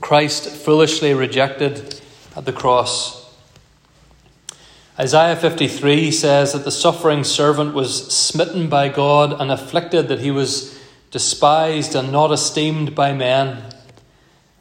Christ 0.00 0.48
foolishly 0.48 1.12
rejected 1.12 2.00
at 2.36 2.44
the 2.44 2.52
cross. 2.52 3.34
Isaiah 4.98 5.34
53 5.34 6.10
says 6.10 6.52
that 6.52 6.64
the 6.64 6.70
suffering 6.70 7.24
servant 7.24 7.74
was 7.74 8.14
smitten 8.14 8.68
by 8.68 8.88
God 8.88 9.32
and 9.40 9.50
afflicted, 9.50 10.08
that 10.08 10.20
he 10.20 10.30
was 10.30 10.78
despised 11.10 11.94
and 11.94 12.12
not 12.12 12.30
esteemed 12.30 12.94
by 12.94 13.12
men. 13.12 13.64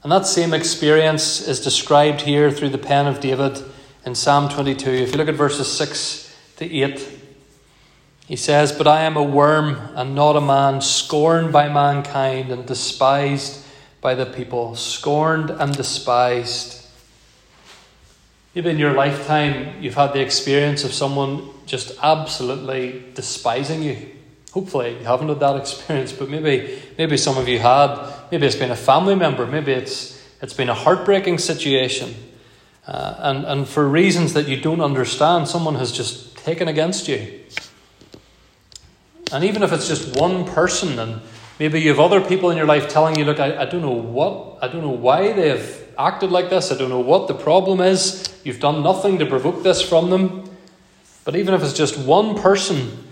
And 0.02 0.12
that 0.12 0.26
same 0.26 0.54
experience 0.54 1.46
is 1.46 1.60
described 1.60 2.22
here 2.22 2.50
through 2.52 2.70
the 2.70 2.78
pen 2.78 3.06
of 3.06 3.20
David 3.20 3.62
in 4.06 4.16
Psalm 4.16 4.50
22. 4.50 4.90
If 4.90 5.12
you 5.12 5.18
look 5.18 5.28
at 5.28 5.36
verses 5.36 5.72
6 5.72 6.36
to 6.58 6.74
8, 6.74 7.19
he 8.30 8.36
says, 8.36 8.72
But 8.72 8.86
I 8.88 9.02
am 9.02 9.18
a 9.18 9.24
worm 9.24 9.76
and 9.96 10.14
not 10.14 10.36
a 10.36 10.42
man, 10.42 10.82
scorned 10.82 11.52
by 11.52 11.68
mankind 11.68 12.52
and 12.52 12.64
despised 12.64 13.66
by 14.02 14.14
the 14.14 14.28
people. 14.28 14.76
Scorned 14.76 15.50
and 15.50 15.76
despised. 15.76 16.86
Maybe 18.54 18.70
in 18.70 18.78
your 18.78 18.94
lifetime 18.94 19.82
you've 19.82 19.96
had 19.96 20.14
the 20.14 20.22
experience 20.22 20.84
of 20.84 20.94
someone 20.94 21.50
just 21.66 21.98
absolutely 22.04 23.04
despising 23.16 23.82
you. 23.82 23.98
Hopefully 24.52 24.92
you 25.00 25.06
haven't 25.06 25.30
had 25.30 25.40
that 25.40 25.56
experience, 25.56 26.12
but 26.14 26.30
maybe 26.30 26.80
maybe 27.00 27.18
some 27.18 27.36
of 27.36 27.48
you 27.48 27.58
had. 27.58 28.14
Maybe 28.32 28.46
it's 28.46 28.56
been 28.56 28.70
a 28.70 28.76
family 28.76 29.16
member. 29.16 29.48
Maybe 29.48 29.72
it's 29.72 30.24
it's 30.40 30.54
been 30.54 30.70
a 30.70 30.76
heartbreaking 30.76 31.40
situation. 31.40 32.14
Uh, 32.86 33.16
and, 33.18 33.46
and 33.46 33.68
for 33.68 33.88
reasons 33.88 34.34
that 34.34 34.48
you 34.48 34.62
don't 34.62 34.82
understand, 34.82 35.48
someone 35.48 35.76
has 35.76 35.92
just 35.92 36.38
taken 36.38 36.68
against 36.68 37.08
you. 37.08 37.40
And 39.32 39.44
even 39.44 39.64
if 39.64 39.72
it's 39.72 39.88
just 39.88 40.16
one 40.16 40.46
person, 40.46 40.98
and 41.00 41.22
maybe 41.60 41.80
you 41.80 41.90
have 41.90 42.00
other 42.00 42.22
people 42.22 42.50
in 42.50 42.58
your 42.58 42.66
life 42.66 42.90
telling 42.90 43.18
you, 43.18 43.26
look, 43.26 43.40
I, 43.40 43.62
I 43.62 43.66
don't 43.66 43.82
know 43.82 43.92
what, 43.92 44.58
I 44.62 44.68
don't 44.68 44.82
know 44.82 44.90
why 44.90 45.34
they 45.34 45.50
have 45.50 45.84
acted 45.98 46.32
like 46.32 46.50
this, 46.50 46.72
I 46.72 46.78
don't 46.78 46.90
know 46.90 47.00
what 47.00 47.28
the 47.28 47.34
problem 47.34 47.82
is, 47.82 48.34
you've 48.44 48.60
done 48.60 48.82
nothing 48.82 49.20
to 49.20 49.26
provoke 49.26 49.64
this 49.64 49.82
from 49.82 50.10
them. 50.10 50.50
But 51.26 51.36
even 51.36 51.54
if 51.54 51.62
it's 51.62 51.74
just 51.74 51.98
one 51.98 52.40
person, 52.42 53.06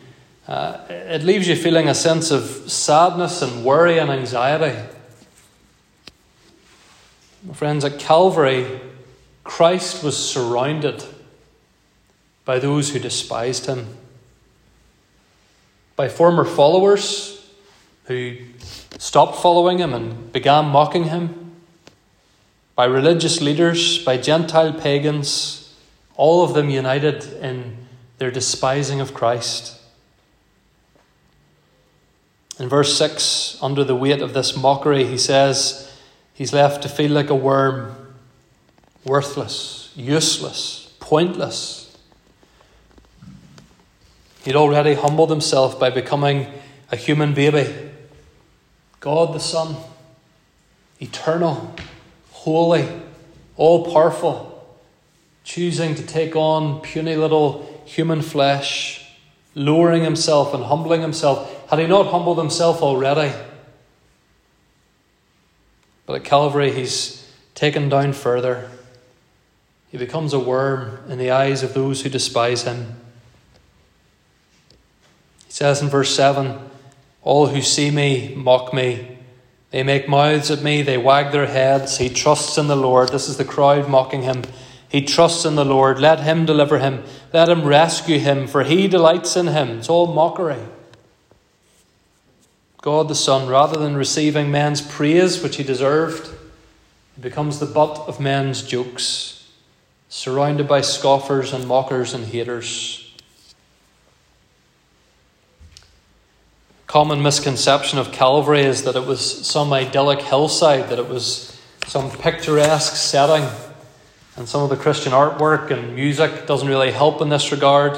uh, 0.47 0.80
it 0.89 1.23
leaves 1.23 1.47
you 1.47 1.56
feeling 1.56 1.89
a 1.89 1.93
sense 1.93 2.32
of 2.32 2.45
sadness 2.71 3.41
and 3.41 3.65
worry 3.65 3.99
and 3.99 4.10
anxiety. 4.10 4.77
My 7.43 7.53
friends, 7.53 7.86
at 7.86 7.99
Calvary, 7.99 8.80
Christ 9.43 10.03
was 10.03 10.17
surrounded 10.17 11.03
by 12.45 12.60
those 12.60 12.91
who 12.91 12.99
despised 12.99 13.65
him, 13.65 13.97
by 15.98 16.08
former 16.08 16.46
followers 16.46 17.46
who 18.06 18.38
stopped 18.98 19.42
following 19.42 19.80
him 19.80 19.94
and 19.94 20.32
began 20.32 20.66
mocking 20.66 21.06
him, 21.06 21.56
by 22.76 22.86
religious 22.86 23.42
leaders, 23.42 23.98
by 24.06 24.16
Gentile 24.16 24.72
pagans, 24.72 25.76
all 26.16 26.44
of 26.44 26.54
them 26.54 26.70
united 26.70 27.24
in 27.42 27.76
their 28.20 28.32
despising 28.32 29.02
of 29.02 29.14
Christ. 29.14 29.82
In 32.60 32.70
verse 32.70 32.98
6, 32.98 33.58
under 33.62 33.84
the 33.84 33.96
weight 33.96 34.22
of 34.22 34.34
this 34.34 34.56
mockery, 34.56 35.06
he 35.06 35.18
says 35.18 35.92
he's 36.34 36.54
left 36.54 36.82
to 36.84 36.90
feel 36.90 37.12
like 37.12 37.30
a 37.30 37.36
worm 37.36 37.96
worthless, 39.04 39.92
useless, 39.96 40.94
pointless. 41.00 41.87
He'd 44.43 44.56
already 44.56 44.93
humbled 44.93 45.30
himself 45.30 45.80
by 45.80 45.89
becoming 45.89 46.47
a 46.91 46.95
human 46.95 47.34
baby. 47.34 47.73
God 49.00 49.34
the 49.34 49.39
Son, 49.39 49.76
eternal, 51.00 51.76
holy, 52.32 52.88
all 53.56 53.91
powerful, 53.91 54.65
choosing 55.43 55.95
to 55.95 56.04
take 56.04 56.36
on 56.36 56.82
puny 56.82 57.15
little 57.15 57.84
human 57.86 58.21
flesh, 58.21 59.06
lowering 59.56 60.04
himself 60.04 60.54
and 60.54 60.63
humbling 60.63 61.02
himself. 61.02 61.69
Had 61.69 61.80
he 61.80 61.88
not 61.88 62.08
humbled 62.08 62.38
himself 62.38 62.82
already? 62.82 63.34
But 66.06 66.15
at 66.15 66.23
Calvary, 66.23 66.71
he's 66.71 67.30
taken 67.54 67.89
down 67.89 68.13
further. 68.13 68.71
He 69.89 69.97
becomes 69.97 70.34
a 70.34 70.39
worm 70.39 71.00
in 71.10 71.17
the 71.17 71.32
eyes 71.32 71.63
of 71.63 71.73
those 71.73 72.02
who 72.02 72.10
despise 72.10 72.63
him. 72.63 72.95
Says 75.58 75.82
in 75.82 75.89
verse 75.89 76.15
7 76.15 76.56
All 77.24 77.48
who 77.48 77.63
see 77.63 77.89
me 77.89 78.36
mock 78.36 78.76
me. 78.76 79.17
They 79.72 79.82
make 79.82 80.08
mouths 80.08 80.52
at 80.52 80.62
me, 80.62 80.84
they 80.84 81.00
wag 81.00 81.32
their 81.32 81.48
heads. 81.48 81.98
He 81.98 82.10
trusts 82.10 82.60
in 82.60 82.67
the 82.67 82.76
Lord. 82.76 83.10
This 83.10 83.28
is 83.28 83.38
the 83.38 83.43
crowd 83.43 83.89
mocking 83.89 84.22
him. 84.22 84.43
He 84.88 85.02
trusts 85.02 85.46
in 85.46 85.56
the 85.56 85.65
Lord. 85.65 85.98
Let 85.98 86.20
him 86.20 86.46
deliver 86.46 86.78
him. 86.78 87.04
Let 87.34 87.50
him 87.50 87.65
rescue 87.65 88.20
him, 88.20 88.46
for 88.46 88.65
he 88.65 88.88
delights 88.88 89.36
in 89.36 89.48
him. 89.48 89.80
It's 89.80 89.89
all 89.89 90.13
mockery. 90.13 90.62
God 92.84 93.08
the 93.08 93.15
Son, 93.15 93.50
rather 93.50 93.80
than 93.80 93.96
receiving 93.96 94.52
men's 94.52 94.82
praise, 94.84 95.41
which 95.41 95.56
he 95.56 95.63
deserved, 95.63 96.28
he 97.15 97.22
becomes 97.24 97.58
the 97.58 97.65
butt 97.65 97.98
of 98.08 98.20
men's 98.20 98.62
jokes 98.62 99.50
surrounded 100.08 100.67
by 100.67 100.82
scoffers 100.82 101.52
and 101.52 101.67
mockers 101.67 102.13
and 102.13 102.26
haters. 102.26 103.07
Common 106.88 107.21
misconception 107.21 108.00
of 108.00 108.13
Calvary 108.13 108.62
is 108.62 108.84
that 108.84 108.95
it 108.95 109.06
was 109.06 109.45
some 109.45 109.73
idyllic 109.73 110.21
hillside, 110.21 110.88
that 110.88 110.97
it 110.97 111.10
was 111.10 111.60
some 111.86 112.10
picturesque 112.10 112.95
setting, 112.95 113.45
and 114.38 114.47
some 114.47 114.63
of 114.63 114.69
the 114.69 114.78
Christian 114.78 115.12
artwork 115.12 115.69
and 115.69 115.93
music 115.95 116.47
doesn't 116.47 116.69
really 116.69 116.91
help 116.91 117.21
in 117.21 117.28
this 117.28 117.52
regard. 117.52 117.97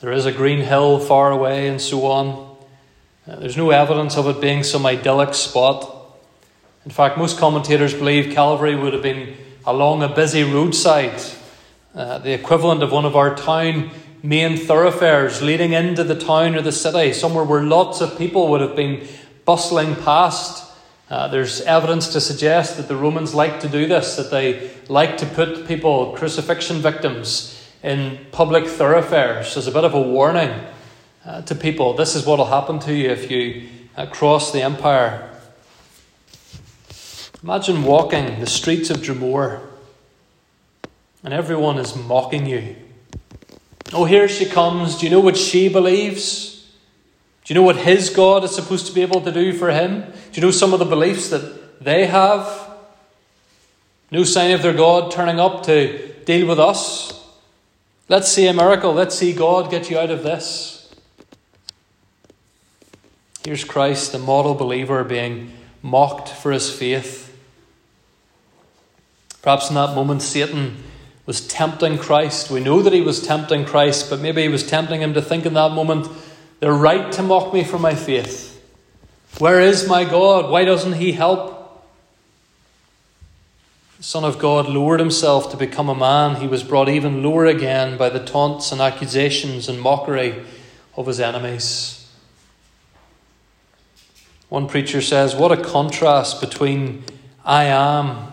There 0.00 0.12
is 0.12 0.24
a 0.24 0.32
green 0.32 0.60
hill 0.60 0.98
far 0.98 1.30
away 1.30 1.68
and 1.68 1.78
so 1.78 2.06
on. 2.06 2.56
Uh, 3.28 3.36
there's 3.36 3.58
no 3.58 3.68
evidence 3.68 4.16
of 4.16 4.26
it 4.28 4.40
being 4.40 4.62
some 4.62 4.86
idyllic 4.86 5.34
spot. 5.34 6.16
In 6.86 6.92
fact, 6.92 7.18
most 7.18 7.38
commentators 7.38 7.92
believe 7.92 8.32
Calvary 8.32 8.76
would 8.76 8.94
have 8.94 9.02
been 9.02 9.36
along 9.66 10.02
a 10.02 10.08
busy 10.08 10.42
roadside, 10.42 11.20
uh, 11.94 12.16
the 12.16 12.32
equivalent 12.32 12.82
of 12.82 12.90
one 12.90 13.04
of 13.04 13.14
our 13.14 13.34
town 13.36 13.90
main 14.26 14.56
thoroughfares 14.56 15.42
leading 15.42 15.72
into 15.72 16.04
the 16.04 16.18
town 16.18 16.54
or 16.54 16.62
the 16.62 16.72
city, 16.72 17.12
somewhere 17.12 17.44
where 17.44 17.62
lots 17.62 18.00
of 18.00 18.18
people 18.18 18.48
would 18.48 18.60
have 18.60 18.76
been 18.76 19.06
bustling 19.44 19.94
past. 19.96 20.64
Uh, 21.08 21.28
there's 21.28 21.60
evidence 21.62 22.08
to 22.08 22.20
suggest 22.20 22.76
that 22.76 22.88
the 22.88 22.96
Romans 22.96 23.34
liked 23.34 23.62
to 23.62 23.68
do 23.68 23.86
this, 23.86 24.16
that 24.16 24.30
they 24.30 24.70
liked 24.88 25.18
to 25.20 25.26
put 25.26 25.66
people, 25.68 26.14
crucifixion 26.16 26.78
victims, 26.78 27.52
in 27.82 28.18
public 28.32 28.66
thoroughfares 28.66 29.56
as 29.56 29.66
a 29.66 29.72
bit 29.72 29.84
of 29.84 29.94
a 29.94 30.00
warning. 30.00 30.50
uh, 31.26 31.42
to 31.42 31.54
people. 31.54 31.94
This 31.94 32.14
is 32.14 32.24
what 32.24 32.38
will 32.38 32.46
happen 32.46 32.78
to 32.80 32.94
you 32.94 33.10
if 33.10 33.30
you 33.30 33.68
uh, 33.96 34.06
cross 34.06 34.52
the 34.52 34.62
empire. 34.62 35.30
Imagine 37.42 37.82
walking 37.82 38.40
the 38.40 38.46
streets 38.46 38.90
of 38.90 38.98
Dromore 38.98 39.60
and 41.22 41.34
everyone 41.34 41.78
is 41.78 41.96
mocking 41.96 42.46
you. 42.46 42.76
Oh, 43.92 44.04
here 44.04 44.28
she 44.28 44.46
comes. 44.46 44.98
Do 44.98 45.06
you 45.06 45.10
know 45.10 45.20
what 45.20 45.36
she 45.36 45.68
believes? 45.68 46.66
Do 47.44 47.54
you 47.54 47.60
know 47.60 47.64
what 47.64 47.76
his 47.76 48.10
God 48.10 48.42
is 48.42 48.54
supposed 48.54 48.86
to 48.88 48.92
be 48.92 49.02
able 49.02 49.20
to 49.20 49.30
do 49.30 49.52
for 49.52 49.70
him? 49.70 50.00
Do 50.32 50.40
you 50.40 50.42
know 50.42 50.50
some 50.50 50.72
of 50.72 50.80
the 50.80 50.84
beliefs 50.84 51.28
that 51.30 51.82
they 51.82 52.06
have? 52.06 52.70
No 54.10 54.24
sign 54.24 54.50
of 54.50 54.62
their 54.62 54.72
God 54.72 55.12
turning 55.12 55.38
up 55.38 55.62
to 55.64 56.12
deal 56.24 56.48
with 56.48 56.58
us. 56.58 57.24
Let's 58.08 58.30
see 58.30 58.46
a 58.48 58.52
miracle. 58.52 58.92
Let's 58.92 59.16
see 59.16 59.32
God 59.32 59.70
get 59.70 59.90
you 59.90 59.98
out 59.98 60.10
of 60.10 60.22
this. 60.22 60.94
Here's 63.44 63.62
Christ, 63.62 64.10
the 64.10 64.18
model 64.18 64.54
believer, 64.54 65.04
being 65.04 65.52
mocked 65.80 66.28
for 66.28 66.50
his 66.50 66.68
faith. 66.68 67.36
Perhaps 69.42 69.68
in 69.68 69.76
that 69.76 69.94
moment, 69.94 70.22
Satan 70.22 70.82
was 71.26 71.46
tempting 71.46 71.98
Christ. 71.98 72.50
We 72.50 72.60
know 72.60 72.82
that 72.82 72.92
he 72.92 73.00
was 73.00 73.20
tempting 73.20 73.64
Christ, 73.64 74.08
but 74.08 74.20
maybe 74.20 74.42
he 74.42 74.48
was 74.48 74.66
tempting 74.66 75.02
him 75.02 75.14
to 75.14 75.22
think 75.22 75.44
in 75.44 75.54
that 75.54 75.72
moment, 75.72 76.08
they're 76.60 76.72
right 76.72 77.10
to 77.12 77.22
mock 77.22 77.52
me 77.52 77.64
for 77.64 77.78
my 77.78 77.94
faith. 77.94 78.52
Where 79.38 79.60
is 79.60 79.88
my 79.88 80.04
God? 80.04 80.50
Why 80.50 80.64
doesn't 80.64 80.94
he 80.94 81.12
help? 81.12 81.54
The 83.98 84.02
Son 84.02 84.24
of 84.24 84.38
God 84.38 84.68
lowered 84.68 85.00
himself 85.00 85.50
to 85.50 85.56
become 85.56 85.88
a 85.88 85.94
man. 85.94 86.36
He 86.36 86.46
was 86.46 86.62
brought 86.62 86.88
even 86.88 87.22
lower 87.22 87.46
again 87.46 87.98
by 87.98 88.08
the 88.08 88.24
taunts 88.24 88.70
and 88.72 88.80
accusations 88.80 89.68
and 89.68 89.80
mockery 89.80 90.42
of 90.96 91.06
his 91.06 91.18
enemies. 91.18 92.08
One 94.48 94.68
preacher 94.68 95.00
says, 95.00 95.34
What 95.34 95.50
a 95.50 95.62
contrast 95.62 96.40
between 96.40 97.04
I 97.44 97.64
am 97.64 98.32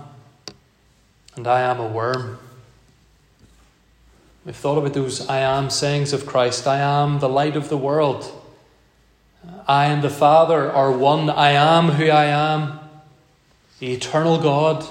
and 1.35 1.47
I 1.47 1.61
am 1.61 1.79
a 1.79 1.87
worm. 1.87 2.37
We've 4.45 4.55
thought 4.55 4.77
about 4.77 4.93
those 4.93 5.27
I 5.29 5.39
am 5.39 5.69
sayings 5.69 6.11
of 6.11 6.25
Christ. 6.25 6.67
I 6.67 6.79
am 6.79 7.19
the 7.19 7.29
light 7.29 7.55
of 7.55 7.69
the 7.69 7.77
world. 7.77 8.29
I 9.67 9.85
and 9.85 10.03
the 10.03 10.09
Father 10.09 10.69
are 10.69 10.91
one. 10.91 11.29
I 11.29 11.51
am 11.51 11.91
who 11.91 12.09
I 12.09 12.25
am, 12.25 12.79
the 13.79 13.93
eternal 13.93 14.37
God. 14.37 14.85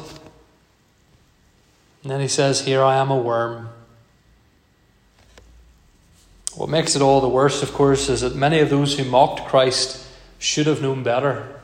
And 2.03 2.11
then 2.11 2.21
he 2.21 2.29
says, 2.29 2.63
Here 2.63 2.83
I 2.83 2.97
am 2.97 3.11
a 3.11 3.19
worm. 3.19 3.69
What 6.55 6.69
makes 6.69 6.97
it 6.97 7.03
all 7.03 7.21
the 7.21 7.29
worse, 7.29 7.63
of 7.63 7.73
course, 7.73 8.09
is 8.09 8.23
that 8.23 8.35
many 8.35 8.59
of 8.59 8.71
those 8.71 8.99
who 8.99 9.05
mocked 9.05 9.47
Christ 9.47 10.07
should 10.39 10.67
have 10.67 10.83
known 10.83 11.03
better. 11.03 11.61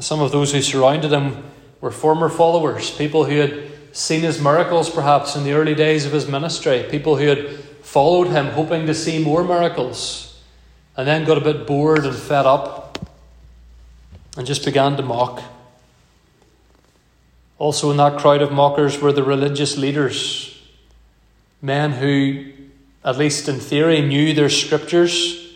Some 0.00 0.20
of 0.20 0.32
those 0.32 0.52
who 0.52 0.62
surrounded 0.62 1.12
him 1.12 1.44
were 1.80 1.90
former 1.90 2.28
followers, 2.28 2.90
people 2.90 3.24
who 3.24 3.36
had 3.36 3.71
seen 3.92 4.20
his 4.20 4.40
miracles 4.40 4.90
perhaps 4.90 5.36
in 5.36 5.44
the 5.44 5.52
early 5.52 5.74
days 5.74 6.04
of 6.04 6.12
his 6.12 6.26
ministry, 6.26 6.86
people 6.90 7.16
who 7.16 7.26
had 7.26 7.58
followed 7.82 8.28
him 8.28 8.46
hoping 8.46 8.86
to 8.86 8.94
see 8.94 9.22
more 9.22 9.44
miracles, 9.44 10.40
and 10.96 11.06
then 11.06 11.24
got 11.24 11.38
a 11.38 11.40
bit 11.40 11.66
bored 11.66 12.04
and 12.04 12.16
fed 12.16 12.46
up 12.46 12.98
and 14.36 14.46
just 14.46 14.64
began 14.64 14.96
to 14.96 15.02
mock. 15.02 15.42
Also, 17.58 17.90
in 17.90 17.96
that 17.98 18.18
crowd 18.18 18.42
of 18.42 18.50
mockers 18.50 18.98
were 19.00 19.12
the 19.12 19.22
religious 19.22 19.76
leaders, 19.76 20.60
men 21.60 21.92
who, 21.92 22.50
at 23.04 23.18
least 23.18 23.48
in 23.48 23.60
theory, 23.60 24.00
knew 24.00 24.34
their 24.34 24.48
scriptures 24.48 25.54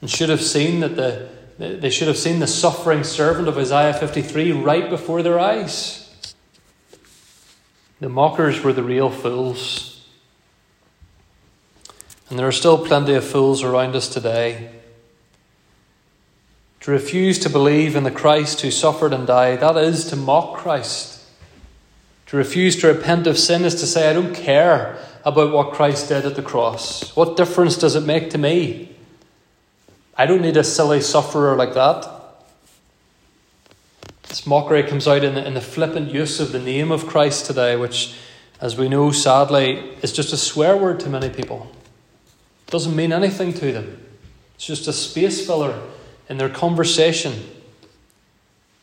and 0.00 0.10
should 0.10 0.28
have 0.28 0.42
seen 0.42 0.80
that 0.80 0.96
the 0.96 1.28
they 1.58 1.90
should 1.90 2.08
have 2.08 2.18
seen 2.18 2.40
the 2.40 2.46
suffering 2.46 3.04
servant 3.04 3.46
of 3.46 3.56
Isaiah 3.56 3.94
53 3.94 4.52
right 4.52 4.90
before 4.90 5.22
their 5.22 5.38
eyes. 5.38 6.01
The 8.02 8.08
mockers 8.08 8.64
were 8.64 8.72
the 8.72 8.82
real 8.82 9.10
fools. 9.10 10.04
And 12.28 12.36
there 12.36 12.48
are 12.48 12.50
still 12.50 12.84
plenty 12.84 13.14
of 13.14 13.22
fools 13.22 13.62
around 13.62 13.94
us 13.94 14.08
today. 14.08 14.72
To 16.80 16.90
refuse 16.90 17.38
to 17.38 17.48
believe 17.48 17.94
in 17.94 18.02
the 18.02 18.10
Christ 18.10 18.60
who 18.62 18.72
suffered 18.72 19.12
and 19.12 19.24
died, 19.24 19.60
that 19.60 19.76
is 19.76 20.06
to 20.06 20.16
mock 20.16 20.56
Christ. 20.56 21.24
To 22.26 22.36
refuse 22.36 22.74
to 22.80 22.88
repent 22.88 23.28
of 23.28 23.38
sin 23.38 23.62
is 23.64 23.76
to 23.76 23.86
say, 23.86 24.10
I 24.10 24.14
don't 24.14 24.34
care 24.34 24.98
about 25.24 25.52
what 25.52 25.72
Christ 25.72 26.08
did 26.08 26.26
at 26.26 26.34
the 26.34 26.42
cross. 26.42 27.14
What 27.14 27.36
difference 27.36 27.76
does 27.76 27.94
it 27.94 28.04
make 28.04 28.30
to 28.30 28.38
me? 28.38 28.96
I 30.16 30.26
don't 30.26 30.42
need 30.42 30.56
a 30.56 30.64
silly 30.64 31.02
sufferer 31.02 31.54
like 31.54 31.74
that. 31.74 32.21
This 34.32 34.46
mockery 34.46 34.82
comes 34.82 35.06
out 35.06 35.24
in 35.24 35.34
the, 35.34 35.46
in 35.46 35.52
the 35.52 35.60
flippant 35.60 36.10
use 36.10 36.40
of 36.40 36.52
the 36.52 36.58
name 36.58 36.90
of 36.90 37.06
Christ 37.06 37.44
today, 37.44 37.76
which, 37.76 38.14
as 38.62 38.78
we 38.78 38.88
know, 38.88 39.10
sadly, 39.10 39.94
is 40.00 40.10
just 40.10 40.32
a 40.32 40.38
swear 40.38 40.74
word 40.74 41.00
to 41.00 41.10
many 41.10 41.28
people. 41.28 41.70
It 42.66 42.70
doesn't 42.70 42.96
mean 42.96 43.12
anything 43.12 43.52
to 43.52 43.72
them. 43.72 44.02
It's 44.54 44.64
just 44.64 44.88
a 44.88 44.92
space 44.94 45.46
filler 45.46 45.78
in 46.30 46.38
their 46.38 46.48
conversation. 46.48 47.46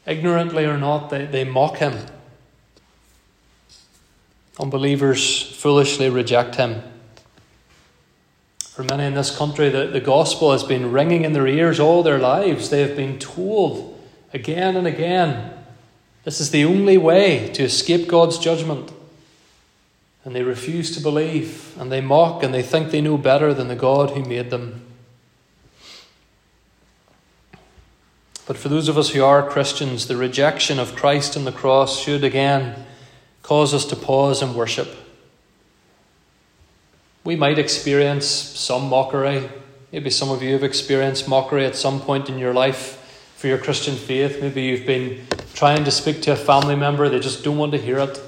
Ignorantly 0.05 0.65
or 0.65 0.77
not, 0.77 1.09
they, 1.09 1.25
they 1.25 1.45
mock 1.45 1.77
him. 1.77 1.97
Unbelievers 4.59 5.41
foolishly 5.41 6.11
reject 6.11 6.57
him. 6.57 6.83
For 8.59 8.83
many 8.83 9.05
in 9.05 9.15
this 9.15 9.35
country, 9.35 9.69
the, 9.69 9.87
the 9.87 9.99
gospel 9.99 10.51
has 10.51 10.63
been 10.63 10.91
ringing 10.91 11.25
in 11.25 11.33
their 11.33 11.47
ears 11.47 11.79
all 11.79 12.03
their 12.03 12.19
lives. 12.19 12.69
They 12.69 12.81
have 12.81 12.95
been 12.95 13.17
told 13.17 13.98
again 14.33 14.75
and 14.75 14.87
again. 14.87 15.53
This 16.23 16.39
is 16.39 16.51
the 16.51 16.65
only 16.65 16.97
way 16.97 17.49
to 17.53 17.63
escape 17.63 18.07
God's 18.07 18.37
judgment. 18.37 18.91
And 20.25 20.35
they 20.35 20.43
refuse 20.43 20.95
to 20.95 21.01
believe, 21.01 21.75
and 21.79 21.91
they 21.91 22.01
mock, 22.01 22.43
and 22.43 22.53
they 22.53 22.61
think 22.61 22.91
they 22.91 23.01
know 23.01 23.17
better 23.17 23.53
than 23.53 23.67
the 23.67 23.75
God 23.75 24.11
who 24.11 24.23
made 24.23 24.49
them. 24.49 24.85
But 28.45 28.57
for 28.57 28.67
those 28.67 28.89
of 28.89 28.97
us 28.97 29.11
who 29.11 29.23
are 29.23 29.47
Christians, 29.47 30.07
the 30.07 30.17
rejection 30.17 30.79
of 30.79 30.95
Christ 30.95 31.35
and 31.35 31.47
the 31.47 31.51
cross 31.51 31.99
should 31.99 32.23
again 32.23 32.85
cause 33.43 33.73
us 33.73 33.85
to 33.85 33.95
pause 33.95 34.41
and 34.41 34.55
worship. 34.55 34.89
We 37.23 37.35
might 37.35 37.59
experience 37.59 38.25
some 38.27 38.89
mockery. 38.89 39.49
Maybe 39.91 40.09
some 40.09 40.29
of 40.29 40.41
you 40.43 40.53
have 40.53 40.63
experienced 40.63 41.27
mockery 41.27 41.65
at 41.65 41.75
some 41.75 42.01
point 42.01 42.27
in 42.27 42.37
your 42.39 42.53
life 42.53 42.98
for 43.39 43.47
your 43.47 43.57
Christian 43.57 43.95
faith. 43.95 44.41
Maybe 44.41 44.63
you've 44.63 44.85
been 44.85 45.25
trying 45.53 45.85
to 45.85 45.91
speak 45.91 46.21
to 46.23 46.33
a 46.33 46.35
family 46.35 46.75
member, 46.75 47.07
they 47.07 47.21
just 47.21 47.41
don't 47.41 47.57
want 47.57 47.71
to 47.71 47.77
hear 47.77 47.99
it. 47.99 48.21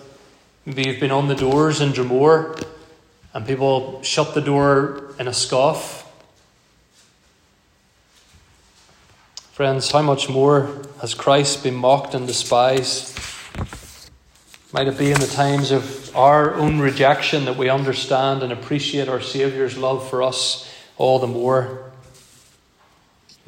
Maybe 0.66 0.88
you've 0.88 1.02
been 1.02 1.12
on 1.12 1.28
the 1.28 1.36
doors 1.36 1.82
in 1.82 1.92
Dromore 1.92 2.66
and 3.34 3.46
people 3.46 4.02
shut 4.04 4.34
the 4.34 4.40
door 4.40 5.14
in 5.20 5.28
a 5.28 5.34
scoff. 5.34 6.10
Friends, 9.52 9.92
how 9.92 10.02
much 10.02 10.30
more 10.30 10.82
has 11.02 11.14
Christ 11.14 11.62
been 11.62 11.76
mocked 11.76 12.14
and 12.14 12.26
despised? 12.26 13.20
Might 14.72 14.88
it 14.88 14.98
be 14.98 15.12
in 15.12 15.20
the 15.20 15.28
times 15.28 15.72
of 15.72 16.16
our 16.16 16.56
own 16.56 16.80
rejection 16.80 17.44
that 17.46 17.58
we 17.58 17.68
understand 17.68 18.44
and 18.44 18.54
appreciate 18.54 19.10
our 19.10 19.20
Saviour's 19.20 19.78
love 19.78 20.10
for 20.10 20.24
us 20.24 20.74
all 20.96 21.20
the 21.20 21.28
more? 21.28 21.91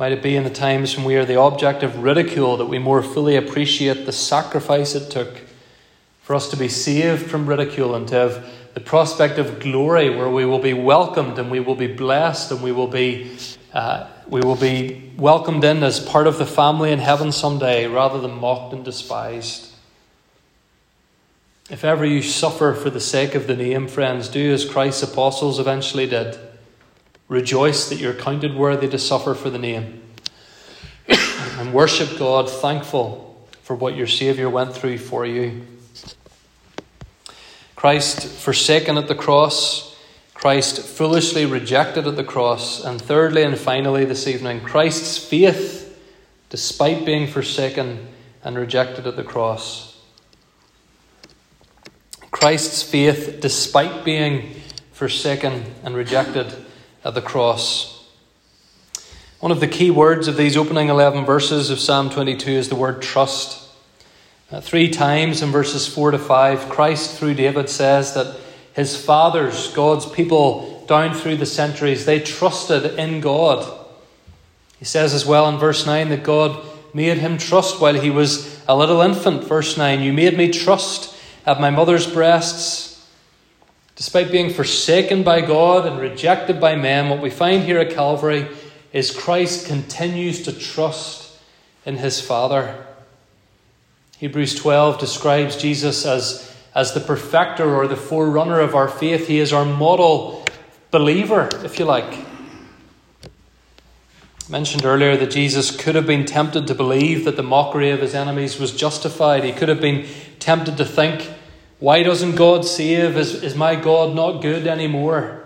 Might 0.03 0.11
it 0.11 0.21
be 0.21 0.35
in 0.35 0.43
the 0.43 0.49
times 0.49 0.97
when 0.97 1.05
we 1.05 1.15
are 1.15 1.23
the 1.23 1.37
object 1.37 1.81
of 1.81 2.03
ridicule 2.03 2.57
that 2.57 2.65
we 2.65 2.77
more 2.77 3.01
fully 3.01 3.37
appreciate 3.37 4.05
the 4.05 4.11
sacrifice 4.11 4.95
it 4.95 5.09
took 5.09 5.29
for 6.23 6.35
us 6.35 6.49
to 6.49 6.57
be 6.57 6.67
saved 6.67 7.31
from 7.31 7.47
ridicule 7.47 7.95
and 7.95 8.05
to 8.09 8.15
have 8.15 8.45
the 8.73 8.81
prospect 8.81 9.37
of 9.39 9.61
glory 9.61 10.09
where 10.09 10.29
we 10.29 10.43
will 10.43 10.59
be 10.59 10.73
welcomed 10.73 11.39
and 11.39 11.49
we 11.49 11.61
will 11.61 11.75
be 11.75 11.87
blessed 11.87 12.51
and 12.51 12.61
we 12.61 12.73
will 12.73 12.89
be, 12.89 13.37
uh, 13.73 14.09
we 14.27 14.41
will 14.41 14.57
be 14.57 15.09
welcomed 15.15 15.63
in 15.63 15.81
as 15.83 16.01
part 16.01 16.27
of 16.27 16.37
the 16.37 16.45
family 16.45 16.91
in 16.91 16.99
heaven 16.99 17.31
someday 17.31 17.87
rather 17.87 18.19
than 18.19 18.37
mocked 18.37 18.73
and 18.73 18.83
despised. 18.83 19.71
If 21.69 21.85
ever 21.85 22.03
you 22.03 22.21
suffer 22.21 22.73
for 22.73 22.89
the 22.89 22.99
sake 22.99 23.35
of 23.35 23.47
the 23.47 23.55
name, 23.55 23.87
friends, 23.87 24.27
do 24.27 24.51
as 24.51 24.69
Christ's 24.69 25.03
apostles 25.03 25.61
eventually 25.61 26.07
did. 26.07 26.37
Rejoice 27.33 27.89
that 27.89 27.97
you're 27.97 28.13
counted 28.13 28.55
worthy 28.55 28.87
to 28.87 28.99
suffer 28.99 29.33
for 29.33 29.49
the 29.49 29.57
name. 29.57 30.03
and 31.07 31.73
worship 31.73 32.19
God, 32.19 32.47
thankful 32.47 33.47
for 33.63 33.75
what 33.75 33.95
your 33.95 34.05
Saviour 34.05 34.51
went 34.51 34.75
through 34.75 34.99
for 34.99 35.25
you. 35.25 35.65
Christ 37.75 38.27
forsaken 38.27 38.99
at 38.99 39.07
the 39.07 39.15
cross, 39.15 39.97
Christ 40.35 40.81
foolishly 40.83 41.47
rejected 41.47 42.05
at 42.05 42.17
the 42.17 42.23
cross, 42.23 42.83
and 42.83 43.01
thirdly 43.01 43.41
and 43.41 43.57
finally 43.57 44.05
this 44.05 44.27
evening, 44.27 44.61
Christ's 44.61 45.17
faith 45.17 45.99
despite 46.51 47.03
being 47.03 47.25
forsaken 47.25 48.09
and 48.43 48.55
rejected 48.55 49.07
at 49.07 49.15
the 49.15 49.23
cross. 49.23 49.99
Christ's 52.29 52.83
faith 52.83 53.39
despite 53.41 54.05
being 54.05 54.61
forsaken 54.91 55.73
and 55.83 55.95
rejected 55.95 56.62
at 57.03 57.13
the 57.13 57.21
cross. 57.21 58.07
One 59.39 59.51
of 59.51 59.59
the 59.59 59.67
key 59.67 59.91
words 59.91 60.27
of 60.27 60.37
these 60.37 60.55
opening 60.55 60.89
11 60.89 61.25
verses 61.25 61.69
of 61.69 61.79
Psalm 61.79 62.09
22 62.09 62.49
is 62.51 62.69
the 62.69 62.75
word 62.75 63.01
trust. 63.01 63.69
Uh, 64.49 64.61
three 64.61 64.89
times 64.89 65.41
in 65.41 65.51
verses 65.51 65.87
4 65.87 66.11
to 66.11 66.19
5, 66.19 66.69
Christ, 66.69 67.17
through 67.17 67.33
David, 67.33 67.69
says 67.69 68.13
that 68.13 68.39
his 68.73 68.95
fathers, 68.95 69.73
God's 69.73 70.05
people 70.05 70.85
down 70.87 71.13
through 71.13 71.37
the 71.37 71.45
centuries, 71.45 72.05
they 72.05 72.19
trusted 72.19 72.97
in 72.97 73.19
God. 73.19 73.79
He 74.79 74.85
says 74.85 75.13
as 75.13 75.25
well 75.25 75.47
in 75.49 75.57
verse 75.57 75.85
9 75.85 76.09
that 76.09 76.23
God 76.23 76.63
made 76.93 77.17
him 77.17 77.37
trust 77.37 77.81
while 77.81 77.95
he 77.95 78.09
was 78.09 78.61
a 78.67 78.77
little 78.77 79.01
infant. 79.01 79.43
Verse 79.43 79.77
9 79.77 80.01
You 80.01 80.13
made 80.13 80.37
me 80.37 80.51
trust 80.51 81.15
at 81.45 81.59
my 81.59 81.69
mother's 81.69 82.07
breasts. 82.07 82.92
Despite 83.95 84.31
being 84.31 84.51
forsaken 84.51 85.23
by 85.23 85.41
God 85.41 85.85
and 85.85 85.99
rejected 85.99 86.59
by 86.59 86.75
men, 86.75 87.09
what 87.09 87.21
we 87.21 87.29
find 87.29 87.63
here 87.63 87.79
at 87.79 87.91
Calvary 87.91 88.47
is 88.91 89.11
Christ 89.11 89.67
continues 89.67 90.43
to 90.43 90.51
trust 90.51 91.37
in 91.85 91.97
his 91.97 92.19
Father. 92.19 92.85
Hebrews 94.17 94.55
12 94.55 94.99
describes 94.99 95.55
Jesus 95.57 96.05
as, 96.05 96.55
as 96.73 96.93
the 96.93 97.01
perfecter 97.01 97.75
or 97.75 97.87
the 97.87 97.95
forerunner 97.95 98.59
of 98.59 98.73
our 98.73 98.87
faith. 98.87 99.27
He 99.27 99.39
is 99.39 99.51
our 99.51 99.65
model 99.65 100.45
believer, 100.91 101.49
if 101.63 101.77
you 101.77 101.85
like. 101.85 102.05
I 103.25 104.51
mentioned 104.51 104.85
earlier 104.85 105.17
that 105.17 105.31
Jesus 105.31 105.75
could 105.75 105.95
have 105.95 106.05
been 106.05 106.25
tempted 106.25 106.67
to 106.67 106.75
believe 106.75 107.25
that 107.25 107.35
the 107.35 107.43
mockery 107.43 107.91
of 107.91 108.01
his 108.01 108.13
enemies 108.13 108.59
was 108.59 108.75
justified. 108.75 109.43
He 109.43 109.51
could 109.51 109.69
have 109.69 109.81
been 109.81 110.05
tempted 110.39 110.77
to 110.77 110.85
think, 110.85 111.31
why 111.83 112.01
doesn't 112.01 112.35
God 112.35 112.63
save? 112.63 113.17
Is, 113.17 113.43
is 113.43 113.55
my 113.55 113.75
God 113.75 114.15
not 114.15 114.41
good 114.41 114.67
anymore? 114.67 115.43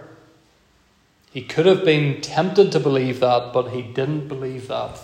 He 1.32 1.42
could 1.42 1.66
have 1.66 1.84
been 1.84 2.22
tempted 2.22 2.72
to 2.74 2.80
believe 2.80 3.22
that, 3.22 3.52
but 3.54 3.70
he 3.70 3.82
didn't 3.82 4.28
believe 4.28 4.68
that. 4.68 5.00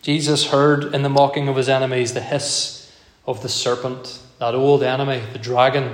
Jesus 0.00 0.50
heard 0.52 0.94
in 0.94 1.02
the 1.02 1.08
mocking 1.08 1.48
of 1.48 1.56
his 1.56 1.68
enemies 1.68 2.14
the 2.14 2.20
hiss 2.20 2.96
of 3.26 3.42
the 3.42 3.48
serpent, 3.48 4.20
that 4.38 4.54
old 4.54 4.84
enemy, 4.84 5.20
the 5.32 5.40
dragon. 5.40 5.92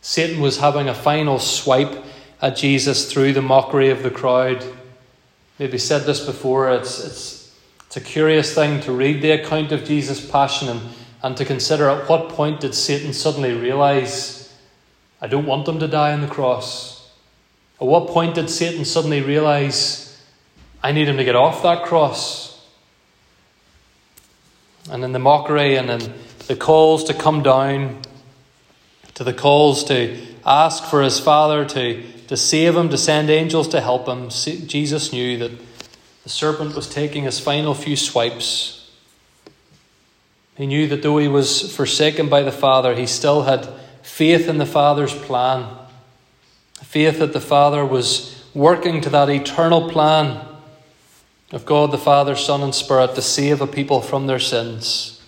Satan 0.00 0.40
was 0.40 0.56
having 0.56 0.88
a 0.88 0.94
final 0.94 1.38
swipe 1.38 2.02
at 2.40 2.56
Jesus 2.56 3.12
through 3.12 3.34
the 3.34 3.42
mockery 3.42 3.90
of 3.90 4.02
the 4.02 4.10
crowd. 4.10 4.64
Maybe 5.58 5.76
said 5.76 6.04
this 6.04 6.24
before, 6.24 6.70
it's, 6.70 7.04
it's, 7.04 7.54
it's 7.84 7.98
a 7.98 8.00
curious 8.00 8.54
thing 8.54 8.80
to 8.80 8.92
read 8.92 9.20
the 9.20 9.32
account 9.32 9.72
of 9.72 9.84
Jesus' 9.84 10.26
passion 10.26 10.70
and, 10.70 10.80
and 11.26 11.36
to 11.36 11.44
consider 11.44 11.88
at 11.88 12.08
what 12.08 12.28
point 12.28 12.60
did 12.60 12.72
Satan 12.72 13.12
suddenly 13.12 13.52
realize 13.52 14.54
I 15.20 15.26
don't 15.26 15.44
want 15.44 15.66
them 15.66 15.80
to 15.80 15.88
die 15.88 16.12
on 16.12 16.20
the 16.20 16.28
cross. 16.28 17.10
At 17.80 17.88
what 17.88 18.06
point 18.06 18.36
did 18.36 18.48
Satan 18.48 18.84
suddenly 18.84 19.22
realize, 19.22 20.22
I 20.84 20.92
need 20.92 21.08
him 21.08 21.16
to 21.16 21.24
get 21.24 21.34
off 21.34 21.64
that 21.64 21.84
cross? 21.84 22.64
And 24.88 25.02
in 25.02 25.10
the 25.10 25.18
mockery 25.18 25.74
and 25.74 25.90
in 25.90 26.14
the 26.46 26.54
calls 26.54 27.02
to 27.04 27.14
come 27.14 27.42
down, 27.42 28.02
to 29.14 29.24
the 29.24 29.34
calls 29.34 29.82
to 29.86 30.16
ask 30.44 30.84
for 30.84 31.02
his 31.02 31.18
Father 31.18 31.64
to, 31.64 32.04
to 32.28 32.36
save 32.36 32.76
him, 32.76 32.88
to 32.90 32.98
send 32.98 33.30
angels 33.30 33.66
to 33.68 33.80
help 33.80 34.06
him, 34.06 34.28
Jesus 34.28 35.12
knew 35.12 35.38
that 35.38 35.50
the 36.22 36.28
serpent 36.28 36.76
was 36.76 36.88
taking 36.88 37.24
his 37.24 37.40
final 37.40 37.74
few 37.74 37.96
swipes. 37.96 38.75
He 40.56 40.66
knew 40.66 40.86
that 40.88 41.02
though 41.02 41.18
he 41.18 41.28
was 41.28 41.74
forsaken 41.74 42.28
by 42.28 42.42
the 42.42 42.52
Father, 42.52 42.94
he 42.94 43.06
still 43.06 43.42
had 43.42 43.68
faith 44.02 44.48
in 44.48 44.58
the 44.58 44.66
Father's 44.66 45.14
plan, 45.14 45.68
faith 46.82 47.18
that 47.18 47.32
the 47.32 47.40
Father 47.40 47.84
was 47.84 48.44
working 48.54 49.00
to 49.02 49.10
that 49.10 49.28
eternal 49.28 49.90
plan 49.90 50.46
of 51.52 51.66
God 51.66 51.90
the 51.90 51.98
Father, 51.98 52.34
Son, 52.34 52.62
and 52.62 52.74
Spirit 52.74 53.14
to 53.14 53.22
save 53.22 53.60
a 53.60 53.66
people 53.66 54.00
from 54.00 54.26
their 54.26 54.38
sins. 54.38 55.20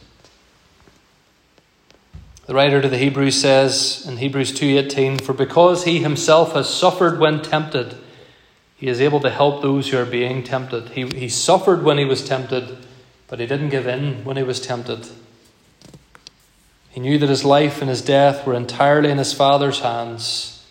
The 2.46 2.54
writer 2.54 2.80
to 2.80 2.88
the 2.88 2.96
Hebrews 2.96 3.38
says 3.38 4.06
in 4.08 4.16
Hebrews 4.16 4.52
2:18, 4.52 5.18
"For 5.18 5.34
because 5.34 5.84
he 5.84 5.98
himself 5.98 6.54
has 6.54 6.68
suffered 6.68 7.20
when 7.20 7.42
tempted, 7.42 7.96
he 8.78 8.88
is 8.88 9.00
able 9.00 9.20
to 9.20 9.30
help 9.30 9.60
those 9.60 9.88
who 9.88 9.98
are 9.98 10.06
being 10.06 10.42
tempted. 10.42 10.90
He, 10.90 11.04
he 11.08 11.28
suffered 11.28 11.82
when 11.82 11.98
he 11.98 12.04
was 12.04 12.26
tempted, 12.26 12.78
but 13.28 13.38
he 13.38 13.46
didn't 13.46 13.68
give 13.68 13.86
in 13.86 14.24
when 14.24 14.36
he 14.36 14.42
was 14.42 14.60
tempted." 14.60 15.08
He 16.90 17.00
knew 17.00 17.18
that 17.18 17.28
his 17.28 17.44
life 17.44 17.80
and 17.80 17.88
his 17.88 18.02
death 18.02 18.44
were 18.44 18.54
entirely 18.54 19.10
in 19.10 19.18
his 19.18 19.32
Father's 19.32 19.80
hands, 19.80 20.64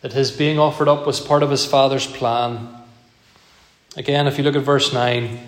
that 0.00 0.12
his 0.12 0.32
being 0.32 0.58
offered 0.58 0.88
up 0.88 1.06
was 1.06 1.20
part 1.20 1.44
of 1.44 1.50
his 1.52 1.64
Father's 1.64 2.08
plan. 2.08 2.68
Again, 3.96 4.26
if 4.26 4.36
you 4.36 4.42
look 4.42 4.56
at 4.56 4.62
verse 4.62 4.92
9, 4.92 5.38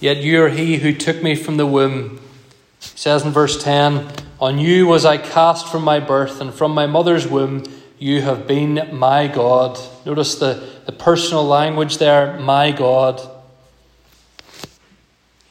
yet 0.00 0.16
you 0.16 0.42
are 0.42 0.48
he 0.48 0.78
who 0.78 0.92
took 0.92 1.22
me 1.22 1.36
from 1.36 1.58
the 1.58 1.66
womb. 1.66 2.20
He 2.80 2.98
says 2.98 3.24
in 3.24 3.30
verse 3.30 3.62
10, 3.62 4.08
On 4.40 4.58
you 4.58 4.88
was 4.88 5.04
I 5.04 5.16
cast 5.16 5.68
from 5.68 5.84
my 5.84 6.00
birth, 6.00 6.40
and 6.40 6.52
from 6.52 6.72
my 6.72 6.86
mother's 6.86 7.28
womb 7.28 7.62
you 8.00 8.22
have 8.22 8.48
been 8.48 8.90
my 8.92 9.28
God. 9.28 9.78
Notice 10.04 10.34
the, 10.34 10.68
the 10.86 10.92
personal 10.92 11.46
language 11.46 11.98
there, 11.98 12.36
my 12.40 12.72
God. 12.72 13.20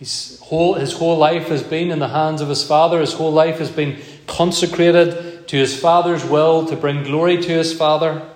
His 0.02 0.40
whole, 0.40 0.74
his 0.74 0.94
whole 0.94 1.16
life 1.20 1.50
has 1.50 1.62
been 1.62 1.92
in 1.92 2.00
the 2.00 2.08
hands 2.08 2.42
of 2.42 2.50
his 2.50 2.64
Father. 2.64 3.02
His 3.02 3.14
whole 3.14 3.32
life 3.32 3.60
has 3.60 3.70
been 3.70 4.02
consecrated 4.26 5.48
to 5.48 5.56
his 5.56 5.80
Father's 5.80 6.26
will 6.26 6.66
to 6.66 6.76
bring 6.76 7.04
glory 7.04 7.38
to 7.38 7.50
his 7.50 7.72
Father. 7.72 8.28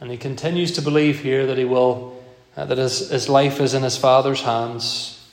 And 0.00 0.10
he 0.10 0.16
continues 0.16 0.72
to 0.72 0.82
believe 0.82 1.20
here 1.20 1.46
that 1.46 1.56
he 1.56 1.64
will, 1.64 2.20
uh, 2.56 2.64
that 2.64 2.78
his, 2.78 3.10
his 3.10 3.28
life 3.28 3.60
is 3.60 3.74
in 3.74 3.84
his 3.84 3.96
Father's 3.96 4.42
hands. 4.42 5.24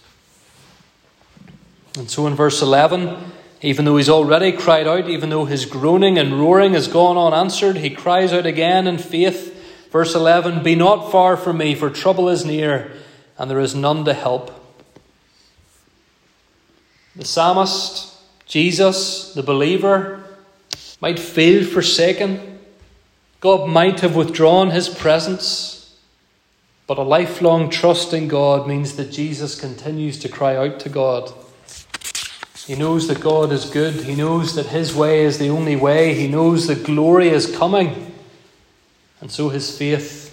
And 1.97 2.07
so 2.07 2.27
in 2.27 2.35
verse 2.35 2.61
11, 2.61 3.17
even 3.63 3.85
though 3.85 3.97
he's 3.97 4.07
already 4.07 4.51
cried 4.51 4.85
out, 4.85 5.09
even 5.09 5.31
though 5.31 5.45
his 5.45 5.65
groaning 5.65 6.19
and 6.19 6.39
roaring 6.39 6.73
has 6.73 6.87
gone 6.87 7.17
unanswered, 7.17 7.77
he 7.77 7.89
cries 7.89 8.33
out 8.33 8.45
again 8.45 8.85
in 8.85 8.99
faith. 8.99 9.89
Verse 9.89 10.13
11 10.13 10.61
Be 10.61 10.75
not 10.75 11.11
far 11.11 11.35
from 11.37 11.57
me, 11.57 11.73
for 11.73 11.89
trouble 11.89 12.29
is 12.29 12.45
near, 12.45 12.91
and 13.39 13.49
there 13.49 13.59
is 13.59 13.73
none 13.73 14.05
to 14.05 14.13
help. 14.13 14.59
The 17.15 17.25
psalmist, 17.25 18.15
Jesus, 18.45 19.33
the 19.33 19.43
believer, 19.43 20.23
might 21.01 21.19
feel 21.19 21.65
forsaken. 21.65 22.59
God 23.39 23.69
might 23.69 23.99
have 24.01 24.15
withdrawn 24.15 24.71
his 24.71 24.87
presence. 24.87 25.97
But 26.87 26.97
a 26.97 27.03
lifelong 27.03 27.69
trust 27.69 28.13
in 28.13 28.27
God 28.27 28.67
means 28.67 28.95
that 28.97 29.11
Jesus 29.11 29.59
continues 29.59 30.19
to 30.19 30.29
cry 30.29 30.55
out 30.55 30.79
to 30.81 30.89
God. 30.89 31.31
He 32.67 32.75
knows 32.75 33.07
that 33.07 33.21
God 33.21 33.51
is 33.51 33.69
good. 33.69 33.93
He 33.93 34.15
knows 34.15 34.55
that 34.55 34.67
His 34.67 34.93
way 34.93 35.23
is 35.23 35.37
the 35.37 35.49
only 35.49 35.75
way. 35.75 36.13
He 36.13 36.27
knows 36.27 36.67
that 36.67 36.83
glory 36.83 37.29
is 37.29 37.55
coming. 37.55 38.13
And 39.19 39.31
so 39.31 39.49
his 39.49 39.77
faith 39.77 40.27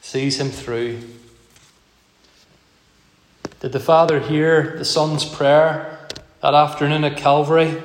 sees 0.00 0.40
him 0.40 0.50
through. 0.50 1.00
Did 3.60 3.72
the 3.72 3.80
Father 3.80 4.20
hear 4.20 4.76
the 4.78 4.84
Son's 4.84 5.24
prayer 5.24 5.98
that 6.42 6.54
afternoon 6.54 7.04
at 7.04 7.16
Calvary? 7.16 7.82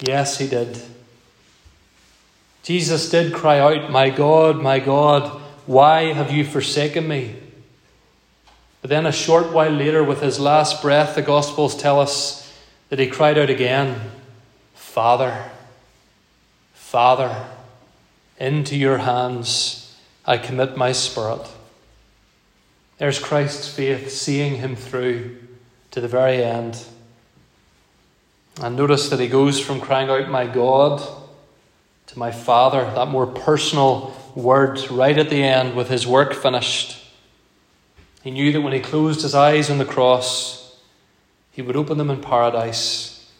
Yes, 0.00 0.38
he 0.38 0.48
did. 0.48 0.80
Jesus 2.62 3.10
did 3.10 3.32
cry 3.32 3.58
out, 3.58 3.90
My 3.90 4.10
God, 4.10 4.62
my 4.62 4.78
God, 4.78 5.40
why 5.66 6.12
have 6.12 6.30
you 6.30 6.44
forsaken 6.44 7.08
me? 7.08 7.36
But 8.80 8.90
then, 8.90 9.06
a 9.06 9.12
short 9.12 9.52
while 9.52 9.70
later, 9.70 10.02
with 10.02 10.22
his 10.22 10.40
last 10.40 10.80
breath, 10.80 11.14
the 11.14 11.22
Gospels 11.22 11.76
tell 11.76 12.00
us 12.00 12.52
that 12.88 12.98
he 12.98 13.06
cried 13.06 13.38
out 13.38 13.50
again, 13.50 14.10
Father, 14.74 15.50
Father, 16.72 17.46
into 18.38 18.76
your 18.76 18.98
hands 18.98 19.96
I 20.24 20.38
commit 20.38 20.76
my 20.76 20.92
spirit. 20.92 21.46
There's 22.98 23.18
Christ's 23.18 23.68
faith, 23.68 24.10
seeing 24.10 24.56
him 24.56 24.76
through 24.76 25.38
to 25.90 26.00
the 26.00 26.08
very 26.08 26.42
end. 26.42 26.82
And 28.62 28.76
notice 28.76 29.08
that 29.08 29.20
he 29.20 29.26
goes 29.26 29.58
from 29.58 29.80
crying 29.80 30.10
out, 30.10 30.28
My 30.28 30.46
God, 30.46 31.00
to 32.08 32.18
my 32.18 32.30
Father, 32.30 32.84
that 32.94 33.08
more 33.08 33.26
personal 33.26 34.14
word 34.34 34.78
right 34.90 35.16
at 35.16 35.30
the 35.30 35.42
end 35.42 35.74
with 35.74 35.88
his 35.88 36.06
work 36.06 36.34
finished. 36.34 37.02
He 38.22 38.30
knew 38.30 38.52
that 38.52 38.60
when 38.60 38.74
he 38.74 38.80
closed 38.80 39.22
his 39.22 39.34
eyes 39.34 39.70
on 39.70 39.78
the 39.78 39.86
cross, 39.86 40.78
he 41.52 41.62
would 41.62 41.76
open 41.76 41.96
them 41.96 42.10
in 42.10 42.20
paradise, 42.20 43.32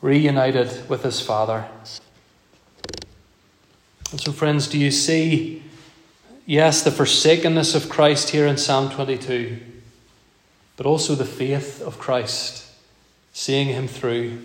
reunited 0.00 0.88
with 0.88 1.02
his 1.02 1.20
Father. 1.20 1.66
And 4.12 4.20
so, 4.20 4.30
friends, 4.30 4.68
do 4.68 4.78
you 4.78 4.92
see, 4.92 5.64
yes, 6.46 6.82
the 6.82 6.92
forsakenness 6.92 7.74
of 7.74 7.88
Christ 7.88 8.30
here 8.30 8.46
in 8.46 8.56
Psalm 8.56 8.88
22, 8.90 9.58
but 10.76 10.86
also 10.86 11.16
the 11.16 11.24
faith 11.24 11.82
of 11.82 11.98
Christ, 11.98 12.66
seeing 13.32 13.68
him 13.68 13.88
through? 13.88 14.38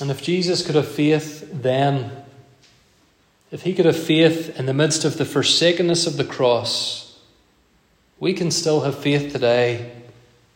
And 0.00 0.10
if 0.10 0.22
Jesus 0.22 0.64
could 0.64 0.76
have 0.76 0.88
faith 0.88 1.48
then, 1.52 2.12
if 3.50 3.62
he 3.62 3.74
could 3.74 3.86
have 3.86 3.98
faith 3.98 4.58
in 4.58 4.66
the 4.66 4.74
midst 4.74 5.04
of 5.04 5.16
the 5.16 5.24
forsakenness 5.24 6.06
of 6.06 6.16
the 6.16 6.24
cross, 6.24 7.18
we 8.20 8.32
can 8.32 8.50
still 8.50 8.82
have 8.82 8.98
faith 8.98 9.32
today, 9.32 9.92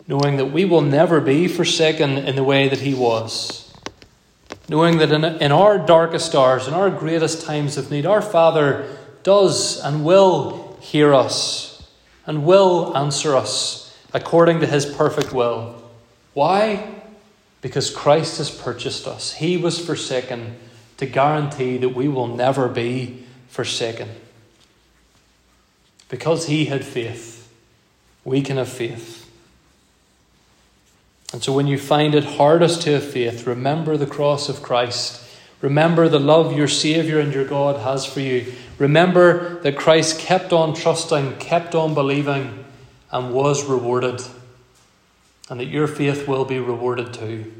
knowing 0.07 0.37
that 0.37 0.47
we 0.47 0.65
will 0.65 0.81
never 0.81 1.21
be 1.21 1.49
forsaken 1.49 2.19
in 2.19 2.37
the 2.37 2.45
way 2.45 2.69
that 2.69 2.81
he 2.81 2.95
was. 2.95 3.73
Knowing 4.69 4.99
that 4.99 5.11
in, 5.11 5.25
in 5.25 5.53
our 5.53 5.79
darkest 5.79 6.35
hours, 6.35 6.69
in 6.69 6.75
our 6.75 6.91
greatest 6.91 7.45
times 7.45 7.77
of 7.77 7.91
need, 7.91 8.07
our 8.07 8.23
Father 8.23 8.97
does 9.23 9.81
and 9.81 10.05
will 10.05 10.77
hear 10.81 11.15
us 11.15 11.89
and 12.27 12.45
will 12.45 12.97
answer 12.97 13.35
us 13.35 13.97
according 14.13 14.61
to 14.61 14.67
his 14.67 14.87
perfect 14.87 15.33
will. 15.33 15.83
Why? 16.35 17.02
Because 17.63 17.89
Christ 17.89 18.39
has 18.39 18.51
purchased 18.51 19.07
us. 19.07 19.35
He 19.35 19.57
was 19.57 19.85
forsaken 19.85 20.57
to 20.99 21.07
guarantee 21.07 21.79
that 21.79 21.91
we 21.91 22.09
will 22.09 22.27
never 22.27 22.69
be 22.69 23.25
forsaken. 23.49 24.11
Because 26.09 26.47
he 26.47 26.67
had 26.67 26.85
faith, 26.85 27.51
we 28.25 28.43
can 28.43 28.59
have 28.59 28.69
faith. 28.69 29.31
And 31.33 31.43
so 31.43 31.53
when 31.53 31.67
you 31.67 31.79
find 31.79 32.15
it 32.15 32.25
hardest 32.25 32.83
to 32.83 32.93
have 32.93 33.05
faith, 33.05 33.47
remember 33.47 33.97
the 33.97 34.07
cross 34.07 34.49
of 34.49 34.63
Christ. 34.63 35.25
Remember 35.63 36.09
the 36.09 36.21
love 36.21 36.57
your 36.57 36.69
Saviour 36.69 37.21
and 37.21 37.33
your 37.33 37.47
God 37.47 37.81
has 37.81 38.05
for 38.05 38.21
you. 38.21 38.53
Remember 38.79 39.61
that 39.61 39.77
Christ 39.77 40.19
kept 40.19 40.53
on 40.53 40.75
trusting, 40.75 41.39
kept 41.39 41.75
on 41.75 41.95
believing, 41.95 42.65
and 43.11 43.33
was 43.33 43.65
rewarded. 43.65 44.21
And 45.53 45.61
that 45.61 45.67
your 45.67 45.87
faith 45.87 46.27
will 46.27 46.47
be 46.47 46.59
rewarded 46.59 47.13
too. 47.13 47.53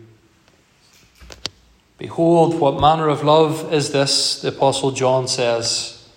Behold, 1.99 2.59
what 2.59 2.81
manner 2.81 3.07
of 3.07 3.23
love 3.23 3.71
is 3.71 3.93
this, 3.93 4.41
the 4.41 4.49
Apostle 4.49 4.93
John 4.93 5.29
says, 5.29 6.09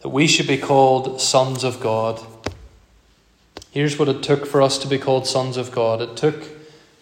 that 0.00 0.08
we 0.08 0.26
should 0.26 0.48
be 0.48 0.58
called 0.58 1.20
sons 1.20 1.62
of 1.62 1.78
God. 1.78 2.20
Here's 3.70 3.96
what 3.96 4.08
it 4.08 4.24
took 4.24 4.44
for 4.44 4.60
us 4.60 4.76
to 4.78 4.88
be 4.88 4.98
called 4.98 5.28
sons 5.28 5.56
of 5.56 5.70
God 5.70 6.02
it 6.02 6.16
took 6.16 6.42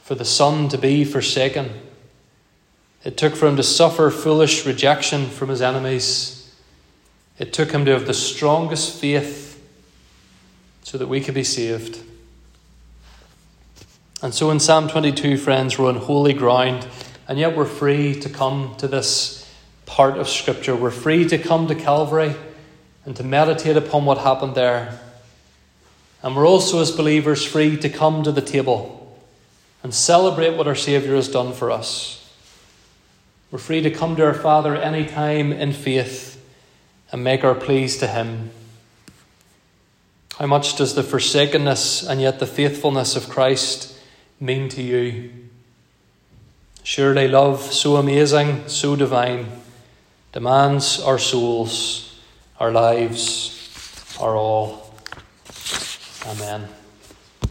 for 0.03 0.15
the 0.15 0.27
Son 0.27 0.69
to 0.69 0.77
be 0.77 1.07
forsaken, 1.07 1.71
it 3.05 3.17
took 3.17 3.35
for 3.35 3.49
him 3.49 3.57
to 3.57 3.63
suffer 3.63 4.11
foolish 4.11 4.67
rejection 4.67 5.25
from 5.31 5.49
his 5.49 5.63
enemies, 5.63 6.55
it 7.39 7.55
took 7.55 7.71
him 7.71 7.87
to 7.87 7.93
have 7.93 8.07
the 8.07 8.13
strongest 8.13 9.01
faith 9.01 9.67
so 10.83 10.99
that 10.99 11.09
we 11.09 11.23
could 11.23 11.33
be 11.33 11.45
saved. 11.45 12.01
And 14.23 14.33
so 14.33 14.53
in 14.53 14.61
Psalm 14.61 14.87
22, 14.87 15.37
friends, 15.37 15.77
we're 15.77 15.89
on 15.89 15.97
holy 15.97 16.33
ground. 16.33 16.87
And 17.27 17.41
yet 17.41 17.57
we're 17.57 17.65
free 17.65 18.15
to 18.21 18.29
come 18.29 18.77
to 18.79 18.87
this 18.87 19.53
part 19.85 20.17
of 20.17 20.29
Scripture. 20.29 20.77
We're 20.77 20.93
free 20.93 21.27
to 21.29 21.39
come 21.39 21.67
to 21.67 21.75
Calvary 21.75 22.37
and 23.05 23.17
to 23.17 23.25
meditate 23.25 23.77
upon 23.77 24.05
what 24.05 24.19
happened 24.19 24.55
there. 24.55 25.01
And 26.23 26.37
we're 26.37 26.47
also, 26.47 26.81
as 26.81 26.93
believers, 26.93 27.45
free 27.45 27.77
to 27.79 27.89
come 27.89 28.23
to 28.23 28.31
the 28.31 28.41
table 28.41 29.19
and 29.83 29.93
celebrate 29.93 30.57
what 30.57 30.69
our 30.69 30.77
Saviour 30.77 31.17
has 31.17 31.29
done 31.29 31.53
for 31.53 31.73
us. 31.73 32.33
We're 33.51 33.59
free 33.59 33.81
to 33.81 33.91
come 33.91 34.15
to 34.15 34.25
our 34.25 34.35
Father 34.35 34.77
any 34.77 35.05
time 35.05 35.53
in 35.53 35.73
faith 35.73 36.41
and 37.11 37.25
make 37.25 37.43
our 37.43 37.57
pleas 37.57 37.97
to 37.97 38.07
Him. 38.07 38.51
How 40.39 40.47
much 40.47 40.77
does 40.77 40.95
the 40.95 41.03
forsakenness 41.03 42.09
and 42.09 42.21
yet 42.21 42.39
the 42.39 42.47
faithfulness 42.47 43.17
of 43.17 43.29
Christ 43.29 43.92
mean 44.43 44.69
to 44.69 44.83
you? 44.83 45.31
Surely 46.83 47.29
love 47.29 47.63
so 47.63 47.97
amazing, 47.97 48.67
so 48.67 48.97
divine, 48.97 49.47
demands 50.33 51.01
our 51.01 51.19
souls, 51.19 52.19
our 52.59 52.73
lives, 52.73 53.71
our 54.21 54.37
all. 54.37 54.95
Amen. 56.27 56.82